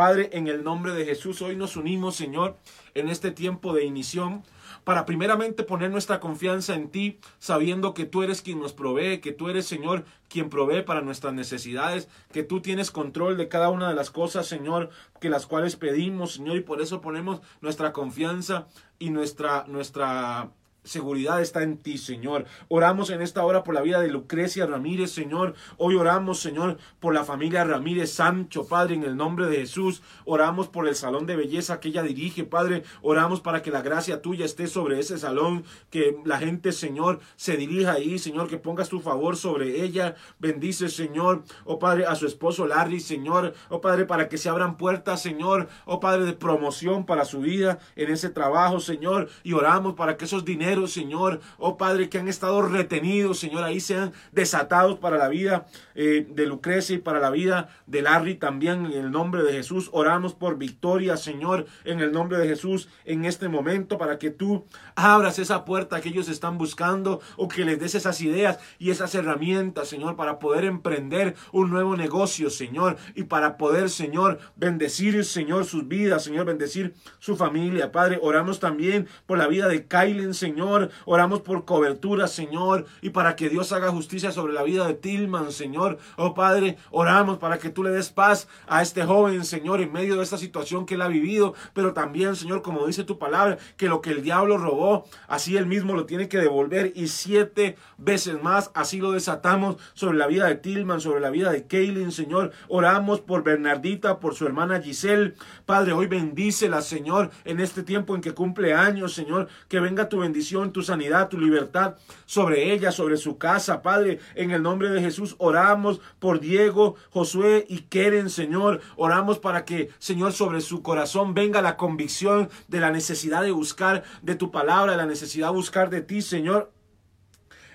Padre, 0.00 0.30
en 0.32 0.48
el 0.48 0.64
nombre 0.64 0.94
de 0.94 1.04
Jesús, 1.04 1.42
hoy 1.42 1.56
nos 1.56 1.76
unimos, 1.76 2.16
Señor, 2.16 2.56
en 2.94 3.10
este 3.10 3.32
tiempo 3.32 3.74
de 3.74 3.84
inición 3.84 4.42
para 4.82 5.04
primeramente 5.04 5.62
poner 5.62 5.90
nuestra 5.90 6.20
confianza 6.20 6.74
en 6.74 6.88
ti, 6.88 7.18
sabiendo 7.38 7.92
que 7.92 8.06
tú 8.06 8.22
eres 8.22 8.40
quien 8.40 8.60
nos 8.60 8.72
provee, 8.72 9.20
que 9.20 9.32
tú 9.32 9.50
eres, 9.50 9.66
Señor, 9.66 10.06
quien 10.30 10.48
provee 10.48 10.80
para 10.80 11.02
nuestras 11.02 11.34
necesidades, 11.34 12.08
que 12.32 12.42
tú 12.42 12.62
tienes 12.62 12.90
control 12.90 13.36
de 13.36 13.48
cada 13.48 13.68
una 13.68 13.90
de 13.90 13.94
las 13.94 14.10
cosas, 14.10 14.46
Señor, 14.46 14.88
que 15.20 15.28
las 15.28 15.46
cuales 15.46 15.76
pedimos, 15.76 16.32
Señor, 16.32 16.56
y 16.56 16.62
por 16.62 16.80
eso 16.80 17.02
ponemos 17.02 17.42
nuestra 17.60 17.92
confianza 17.92 18.68
y 18.98 19.10
nuestra, 19.10 19.66
nuestra 19.68 20.50
seguridad 20.84 21.40
está 21.40 21.62
en 21.62 21.78
ti, 21.78 21.98
Señor. 21.98 22.46
Oramos 22.68 23.10
en 23.10 23.22
esta 23.22 23.44
hora 23.44 23.62
por 23.62 23.74
la 23.74 23.82
vida 23.82 24.00
de 24.00 24.08
Lucrecia 24.08 24.66
Ramírez, 24.66 25.10
Señor. 25.12 25.54
Hoy 25.76 25.94
oramos, 25.94 26.40
Señor, 26.40 26.78
por 27.00 27.14
la 27.14 27.24
familia 27.24 27.64
Ramírez 27.64 28.12
Sancho, 28.12 28.66
Padre, 28.66 28.94
en 28.94 29.04
el 29.04 29.16
nombre 29.16 29.46
de 29.46 29.58
Jesús. 29.58 30.02
Oramos 30.24 30.68
por 30.68 30.88
el 30.88 30.94
salón 30.94 31.26
de 31.26 31.36
belleza 31.36 31.80
que 31.80 31.88
ella 31.88 32.02
dirige, 32.02 32.44
Padre. 32.44 32.84
Oramos 33.02 33.40
para 33.40 33.62
que 33.62 33.70
la 33.70 33.82
gracia 33.82 34.22
tuya 34.22 34.44
esté 34.44 34.66
sobre 34.66 34.98
ese 34.98 35.18
salón, 35.18 35.64
que 35.90 36.16
la 36.24 36.38
gente, 36.38 36.72
Señor, 36.72 37.20
se 37.36 37.56
dirija 37.56 37.92
ahí, 37.92 38.18
Señor, 38.18 38.48
que 38.48 38.58
pongas 38.58 38.88
tu 38.88 39.00
favor 39.00 39.36
sobre 39.36 39.82
ella. 39.82 40.14
Bendice, 40.38 40.88
Señor, 40.88 41.44
oh 41.64 41.78
Padre, 41.78 42.06
a 42.06 42.14
su 42.14 42.26
esposo 42.26 42.66
Larry, 42.66 43.00
Señor, 43.00 43.54
oh 43.68 43.80
Padre, 43.80 44.06
para 44.06 44.28
que 44.28 44.38
se 44.38 44.48
abran 44.48 44.76
puertas, 44.76 45.22
Señor, 45.22 45.68
oh 45.84 46.00
Padre, 46.00 46.24
de 46.24 46.32
promoción 46.32 47.06
para 47.06 47.24
su 47.24 47.40
vida 47.40 47.78
en 47.96 48.10
ese 48.10 48.30
trabajo, 48.30 48.80
Señor. 48.80 49.28
Y 49.42 49.52
oramos 49.52 49.94
para 49.94 50.16
que 50.16 50.24
esos 50.24 50.44
dineros 50.44 50.79
Señor, 50.86 51.40
oh 51.58 51.76
Padre, 51.76 52.08
que 52.08 52.18
han 52.18 52.28
estado 52.28 52.62
retenidos, 52.62 53.38
Señor, 53.38 53.64
ahí 53.64 53.80
sean 53.80 54.12
desatados 54.32 54.98
para 54.98 55.16
la 55.16 55.28
vida 55.28 55.66
eh, 55.94 56.26
de 56.28 56.46
Lucrecia 56.46 56.96
y 56.96 56.98
para 56.98 57.20
la 57.20 57.30
vida 57.30 57.68
de 57.86 58.02
Larry 58.02 58.34
también 58.34 58.86
en 58.86 58.92
el 58.92 59.10
nombre 59.10 59.42
de 59.42 59.52
Jesús. 59.52 59.90
Oramos 59.92 60.34
por 60.34 60.58
victoria, 60.58 61.16
Señor, 61.16 61.66
en 61.84 62.00
el 62.00 62.12
nombre 62.12 62.38
de 62.38 62.48
Jesús 62.48 62.88
en 63.04 63.24
este 63.24 63.48
momento 63.48 63.98
para 63.98 64.18
que 64.18 64.30
tú 64.30 64.66
abras 64.94 65.38
esa 65.38 65.64
puerta 65.64 66.00
que 66.00 66.10
ellos 66.10 66.28
están 66.28 66.58
buscando 66.58 67.20
o 67.36 67.48
que 67.48 67.64
les 67.64 67.78
des 67.78 67.94
esas 67.94 68.20
ideas 68.20 68.58
y 68.78 68.90
esas 68.90 69.14
herramientas, 69.14 69.88
Señor, 69.88 70.16
para 70.16 70.38
poder 70.38 70.64
emprender 70.64 71.34
un 71.52 71.70
nuevo 71.70 71.96
negocio, 71.96 72.50
Señor, 72.50 72.96
y 73.14 73.24
para 73.24 73.56
poder, 73.56 73.90
Señor, 73.90 74.38
bendecir, 74.56 75.24
Señor, 75.24 75.64
sus 75.64 75.88
vidas, 75.88 76.24
Señor, 76.24 76.46
bendecir 76.46 76.94
su 77.18 77.36
familia. 77.36 77.92
Padre, 77.92 78.18
oramos 78.22 78.60
también 78.60 79.08
por 79.26 79.38
la 79.38 79.48
vida 79.48 79.68
de 79.68 79.86
Kylen, 79.86 80.34
Señor 80.34 80.59
Señor. 80.60 80.90
Oramos 81.06 81.40
por 81.40 81.64
cobertura, 81.64 82.28
Señor, 82.28 82.84
y 83.00 83.10
para 83.10 83.34
que 83.34 83.48
Dios 83.48 83.72
haga 83.72 83.90
justicia 83.90 84.30
sobre 84.30 84.52
la 84.52 84.62
vida 84.62 84.86
de 84.86 84.92
Tilman, 84.92 85.52
Señor. 85.52 85.96
Oh 86.18 86.34
Padre, 86.34 86.76
oramos 86.90 87.38
para 87.38 87.58
que 87.58 87.70
tú 87.70 87.82
le 87.82 87.88
des 87.88 88.10
paz 88.10 88.46
a 88.66 88.82
este 88.82 89.04
joven, 89.04 89.46
Señor, 89.46 89.80
en 89.80 89.90
medio 89.90 90.16
de 90.16 90.22
esta 90.22 90.36
situación 90.36 90.84
que 90.84 90.96
él 90.96 91.02
ha 91.02 91.08
vivido, 91.08 91.54
pero 91.72 91.94
también, 91.94 92.36
Señor, 92.36 92.60
como 92.60 92.86
dice 92.86 93.04
tu 93.04 93.18
palabra, 93.18 93.56
que 93.78 93.88
lo 93.88 94.02
que 94.02 94.10
el 94.10 94.22
diablo 94.22 94.58
robó, 94.58 95.06
así 95.28 95.56
él 95.56 95.64
mismo 95.64 95.94
lo 95.94 96.04
tiene 96.04 96.28
que 96.28 96.36
devolver 96.36 96.92
y 96.94 97.08
siete 97.08 97.76
veces 97.96 98.42
más, 98.42 98.70
así 98.74 98.98
lo 99.00 99.12
desatamos 99.12 99.76
sobre 99.94 100.18
la 100.18 100.26
vida 100.26 100.46
de 100.46 100.56
Tilman, 100.56 101.00
sobre 101.00 101.20
la 101.20 101.30
vida 101.30 101.50
de 101.50 101.66
Kaylin, 101.66 102.12
Señor. 102.12 102.52
Oramos 102.68 103.22
por 103.22 103.42
Bernardita, 103.44 104.20
por 104.20 104.34
su 104.34 104.44
hermana 104.44 104.82
Giselle. 104.82 105.34
Padre, 105.64 105.92
hoy 105.92 106.06
bendícela, 106.06 106.82
Señor, 106.82 107.30
en 107.46 107.60
este 107.60 107.82
tiempo 107.82 108.14
en 108.14 108.20
que 108.20 108.34
cumple 108.34 108.74
años, 108.74 109.14
Señor, 109.14 109.48
que 109.68 109.80
venga 109.80 110.10
tu 110.10 110.18
bendición, 110.18 110.49
tu 110.72 110.82
sanidad, 110.82 111.28
tu 111.28 111.38
libertad 111.38 111.96
sobre 112.26 112.72
ella, 112.72 112.92
sobre 112.92 113.16
su 113.16 113.38
casa, 113.38 113.82
Padre, 113.82 114.18
en 114.34 114.50
el 114.50 114.62
nombre 114.62 114.90
de 114.90 115.00
Jesús 115.00 115.36
oramos 115.38 116.00
por 116.18 116.40
Diego, 116.40 116.96
Josué 117.10 117.66
y 117.68 117.82
Keren, 117.82 118.30
Señor, 118.30 118.80
oramos 118.96 119.38
para 119.38 119.64
que, 119.64 119.90
Señor, 119.98 120.32
sobre 120.32 120.60
su 120.60 120.82
corazón 120.82 121.34
venga 121.34 121.62
la 121.62 121.76
convicción 121.76 122.50
de 122.68 122.80
la 122.80 122.90
necesidad 122.90 123.42
de 123.42 123.52
buscar 123.52 124.02
de 124.22 124.34
tu 124.34 124.50
palabra, 124.50 124.96
la 124.96 125.06
necesidad 125.06 125.48
de 125.48 125.54
buscar 125.54 125.88
de 125.88 126.02
ti, 126.02 126.20
Señor 126.22 126.72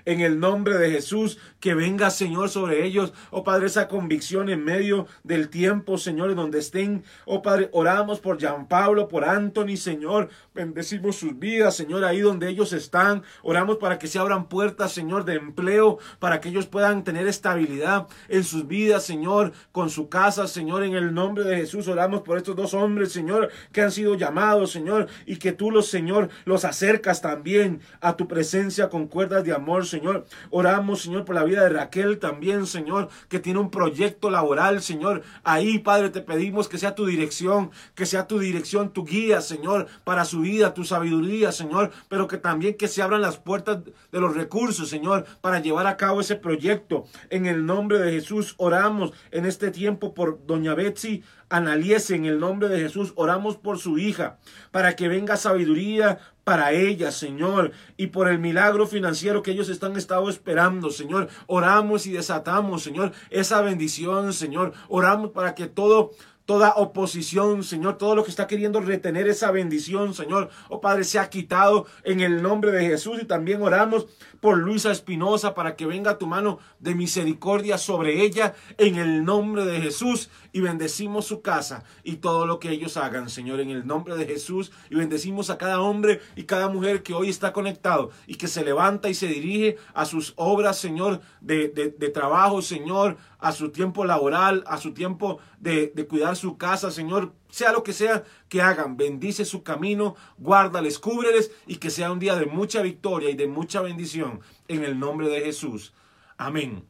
en 0.05 0.21
el 0.21 0.39
nombre 0.39 0.77
de 0.77 0.91
Jesús. 0.91 1.39
Que 1.65 1.73
venga, 1.73 2.11
Señor, 2.11 2.49
sobre 2.49 2.85
ellos, 2.85 3.11
oh 3.31 3.43
Padre, 3.43 3.65
esa 3.65 3.87
convicción 3.87 4.49
en 4.49 4.63
medio 4.63 5.07
del 5.23 5.49
tiempo, 5.49 5.97
Señor, 5.97 6.35
donde 6.35 6.59
estén. 6.59 7.03
Oh 7.25 7.41
Padre, 7.41 7.71
oramos 7.73 8.19
por 8.19 8.37
Jean 8.37 8.67
Pablo, 8.67 9.07
por 9.07 9.25
Anthony, 9.25 9.75
Señor. 9.75 10.29
Bendecimos 10.53 11.15
sus 11.15 11.39
vidas, 11.39 11.75
Señor, 11.75 12.05
ahí 12.05 12.19
donde 12.19 12.49
ellos 12.49 12.71
están. 12.71 13.23
Oramos 13.41 13.77
para 13.77 13.97
que 13.97 14.05
se 14.05 14.19
abran 14.19 14.47
puertas, 14.47 14.91
Señor, 14.91 15.25
de 15.25 15.37
empleo, 15.37 15.97
para 16.19 16.39
que 16.39 16.49
ellos 16.49 16.67
puedan 16.67 17.03
tener 17.03 17.25
estabilidad 17.25 18.05
en 18.29 18.43
sus 18.43 18.67
vidas, 18.67 19.03
Señor, 19.03 19.51
con 19.71 19.89
su 19.89 20.07
casa, 20.07 20.47
Señor, 20.47 20.83
en 20.83 20.93
el 20.93 21.15
nombre 21.15 21.45
de 21.45 21.55
Jesús. 21.55 21.87
Oramos 21.87 22.21
por 22.21 22.37
estos 22.37 22.55
dos 22.55 22.75
hombres, 22.75 23.11
Señor, 23.11 23.49
que 23.71 23.81
han 23.81 23.91
sido 23.91 24.13
llamados, 24.13 24.71
Señor, 24.71 25.07
y 25.25 25.37
que 25.37 25.51
tú 25.51 25.71
los, 25.71 25.87
Señor, 25.87 26.29
los 26.45 26.63
acercas 26.63 27.23
también 27.23 27.81
a 28.01 28.15
tu 28.15 28.27
presencia 28.27 28.87
con 28.87 29.07
cuerdas 29.07 29.43
de 29.43 29.51
amor, 29.51 29.87
Señor. 29.87 30.27
Oramos, 30.51 31.01
Señor, 31.01 31.25
por 31.25 31.33
la 31.33 31.43
vida 31.43 31.54
de 31.63 31.69
Raquel 31.69 32.19
también, 32.19 32.67
Señor, 32.67 33.09
que 33.29 33.39
tiene 33.39 33.59
un 33.59 33.71
proyecto 33.71 34.29
laboral, 34.29 34.81
Señor. 34.81 35.23
Ahí, 35.43 35.79
Padre, 35.79 36.09
te 36.09 36.21
pedimos 36.21 36.67
que 36.67 36.77
sea 36.77 36.95
tu 36.95 37.05
dirección, 37.05 37.71
que 37.95 38.05
sea 38.05 38.27
tu 38.27 38.39
dirección, 38.39 38.91
tu 38.91 39.05
guía, 39.05 39.41
Señor, 39.41 39.87
para 40.03 40.25
su 40.25 40.41
vida, 40.41 40.73
tu 40.73 40.83
sabiduría, 40.83 41.51
Señor, 41.51 41.91
pero 42.09 42.27
que 42.27 42.37
también 42.37 42.75
que 42.75 42.87
se 42.87 43.01
abran 43.01 43.21
las 43.21 43.37
puertas 43.37 43.83
de 44.11 44.19
los 44.19 44.35
recursos, 44.35 44.89
Señor, 44.89 45.25
para 45.41 45.59
llevar 45.59 45.87
a 45.87 45.97
cabo 45.97 46.21
ese 46.21 46.35
proyecto. 46.35 47.05
En 47.29 47.45
el 47.45 47.65
nombre 47.65 47.99
de 47.99 48.11
Jesús 48.11 48.55
oramos 48.57 49.13
en 49.31 49.45
este 49.45 49.71
tiempo 49.71 50.13
por 50.13 50.45
doña 50.45 50.75
Betsy 50.75 51.23
Analiese 51.49 52.15
en 52.15 52.25
el 52.25 52.39
nombre 52.39 52.69
de 52.69 52.79
Jesús. 52.79 53.13
Oramos 53.15 53.57
por 53.57 53.77
su 53.77 53.97
hija, 53.99 54.39
para 54.71 54.95
que 54.95 55.07
venga 55.07 55.37
sabiduría 55.37 56.19
para 56.45 56.71
ella, 56.71 57.11
Señor, 57.11 57.71
y 57.97 58.07
por 58.07 58.29
el 58.29 58.39
milagro 58.39 58.87
financiero 58.87 59.41
que 59.41 59.51
ellos 59.51 59.67
están 59.67 59.97
estado 59.97 60.29
esperando, 60.29 60.91
Señor. 60.91 61.27
Oramos 61.47 62.05
y 62.05 62.11
desatamos, 62.11 62.83
Señor, 62.83 63.11
esa 63.31 63.61
bendición, 63.61 64.31
Señor. 64.31 64.71
Oramos 64.87 65.31
para 65.31 65.55
que 65.55 65.65
todo 65.65 66.11
toda 66.45 66.75
oposición, 66.75 67.63
Señor, 67.63 67.97
todo 67.97 68.15
lo 68.15 68.23
que 68.23 68.29
está 68.29 68.47
queriendo 68.47 68.79
retener 68.79 69.27
esa 69.27 69.51
bendición, 69.51 70.13
Señor, 70.13 70.49
oh 70.69 70.79
Padre, 70.79 71.03
se 71.03 71.17
ha 71.17 71.29
quitado 71.29 71.87
en 72.03 72.19
el 72.19 72.41
nombre 72.43 72.71
de 72.71 72.85
Jesús 72.85 73.19
y 73.21 73.25
también 73.25 73.61
oramos 73.61 74.05
por 74.41 74.57
Luisa 74.57 74.91
Espinosa 74.91 75.55
para 75.55 75.75
que 75.75 75.87
venga 75.87 76.19
tu 76.19 76.27
mano 76.27 76.59
de 76.79 76.93
misericordia 76.93 77.79
sobre 77.79 78.21
ella 78.21 78.53
en 78.77 78.95
el 78.95 79.25
nombre 79.25 79.65
de 79.65 79.81
Jesús 79.81 80.29
y 80.55 80.61
bendecimos 80.61 81.25
su 81.25 81.41
casa 81.41 81.83
y 82.01 82.15
todo 82.15 82.45
lo 82.45 82.61
que 82.61 82.69
ellos 82.69 82.95
hagan, 82.95 83.29
Señor, 83.29 83.59
en 83.59 83.71
el 83.71 83.85
nombre 83.85 84.15
de 84.15 84.25
Jesús 84.25 84.71
y 84.89 84.95
bendecimos 84.95 85.49
a 85.49 85.57
cada 85.57 85.81
hombre 85.81 86.21
y 86.37 86.43
cada 86.43 86.69
mujer 86.69 87.03
que 87.03 87.13
hoy 87.13 87.27
está 87.27 87.51
conectado 87.51 88.11
y 88.25 88.35
que 88.35 88.47
se 88.47 88.63
levanta 88.63 89.09
y 89.09 89.15
se 89.15 89.27
dirige 89.27 89.75
a 89.93 90.05
sus 90.05 90.31
obras, 90.37 90.77
Señor, 90.77 91.19
de, 91.41 91.67
de 91.67 92.09
trabajo, 92.09 92.61
Señor, 92.61 93.17
a 93.37 93.51
su 93.51 93.69
tiempo 93.71 94.05
laboral, 94.05 94.63
a 94.65 94.77
su 94.77 94.93
tiempo 94.93 95.39
de, 95.59 95.91
de, 95.93 96.07
cuidar 96.07 96.37
su 96.37 96.57
casa, 96.57 96.89
Señor, 96.89 97.33
sea 97.49 97.73
lo 97.73 97.83
que 97.83 97.91
sea 97.91 98.23
que 98.47 98.61
hagan, 98.61 98.95
bendice 98.95 99.43
su 99.43 99.61
camino, 99.61 100.15
guárdales, 100.37 100.99
cúbreles 100.99 101.51
y 101.67 101.75
que 101.75 101.89
sea 101.89 102.13
un 102.13 102.19
día 102.19 102.37
de 102.37 102.45
mucha 102.45 102.81
victoria 102.81 103.29
y 103.29 103.35
de 103.35 103.47
mucha 103.47 103.81
bendición 103.81 104.39
en 104.69 104.85
el 104.85 104.97
nombre 104.97 105.27
de 105.27 105.41
Jesús. 105.41 105.91
Amén 106.37 106.85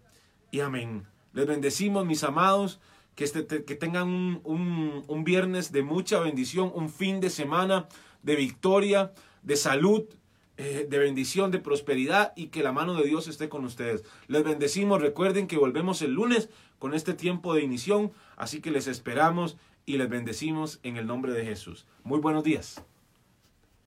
y 0.52 0.60
amén. 0.60 1.08
Les 1.34 1.48
bendecimos, 1.48 2.06
mis 2.06 2.24
amados, 2.24 2.80
que, 3.16 3.24
este, 3.24 3.44
tengan 3.44 4.08
un, 4.08 4.42
un, 4.44 5.04
un 5.08 5.24
viernes 5.24 5.72
de 5.72 5.84
mucha 5.84 6.20
bendición, 6.20 6.72
un 6.76 6.90
fin 6.90 7.20
de 7.20 7.30
semana 7.30 7.88
de 8.24 8.36
victoria, 8.36 9.14
de 9.44 9.56
salud, 9.56 10.06
eh, 10.58 10.88
de 10.90 11.00
bendición, 11.00 11.52
de 11.52 11.60
prosperidad 11.60 12.32
y 12.38 12.48
que 12.48 12.64
la 12.64 12.72
mano 12.72 12.96
de 12.96 13.04
Dios 13.04 13.28
esté 13.28 13.50
con 13.50 13.66
ustedes. 13.66 14.04
Les 14.28 14.44
bendecimos, 14.44 15.02
recuerden 15.02 15.48
que 15.48 15.58
volvemos 15.58 16.02
el 16.02 16.14
lunes 16.14 16.50
con 16.80 16.94
este 16.94 17.14
tiempo 17.14 17.54
de 17.54 17.62
inición, 17.62 18.14
así 18.38 18.62
que 18.62 18.72
les 18.72 18.88
esperamos 18.88 19.58
y 19.86 19.98
les 19.98 20.10
bendecimos 20.10 20.80
en 20.84 20.96
el 20.96 21.08
nombre 21.08 21.34
de 21.34 21.46
Jesús. 21.46 21.86
Muy 22.04 22.20
buenos 22.20 22.44
días. 22.44 22.82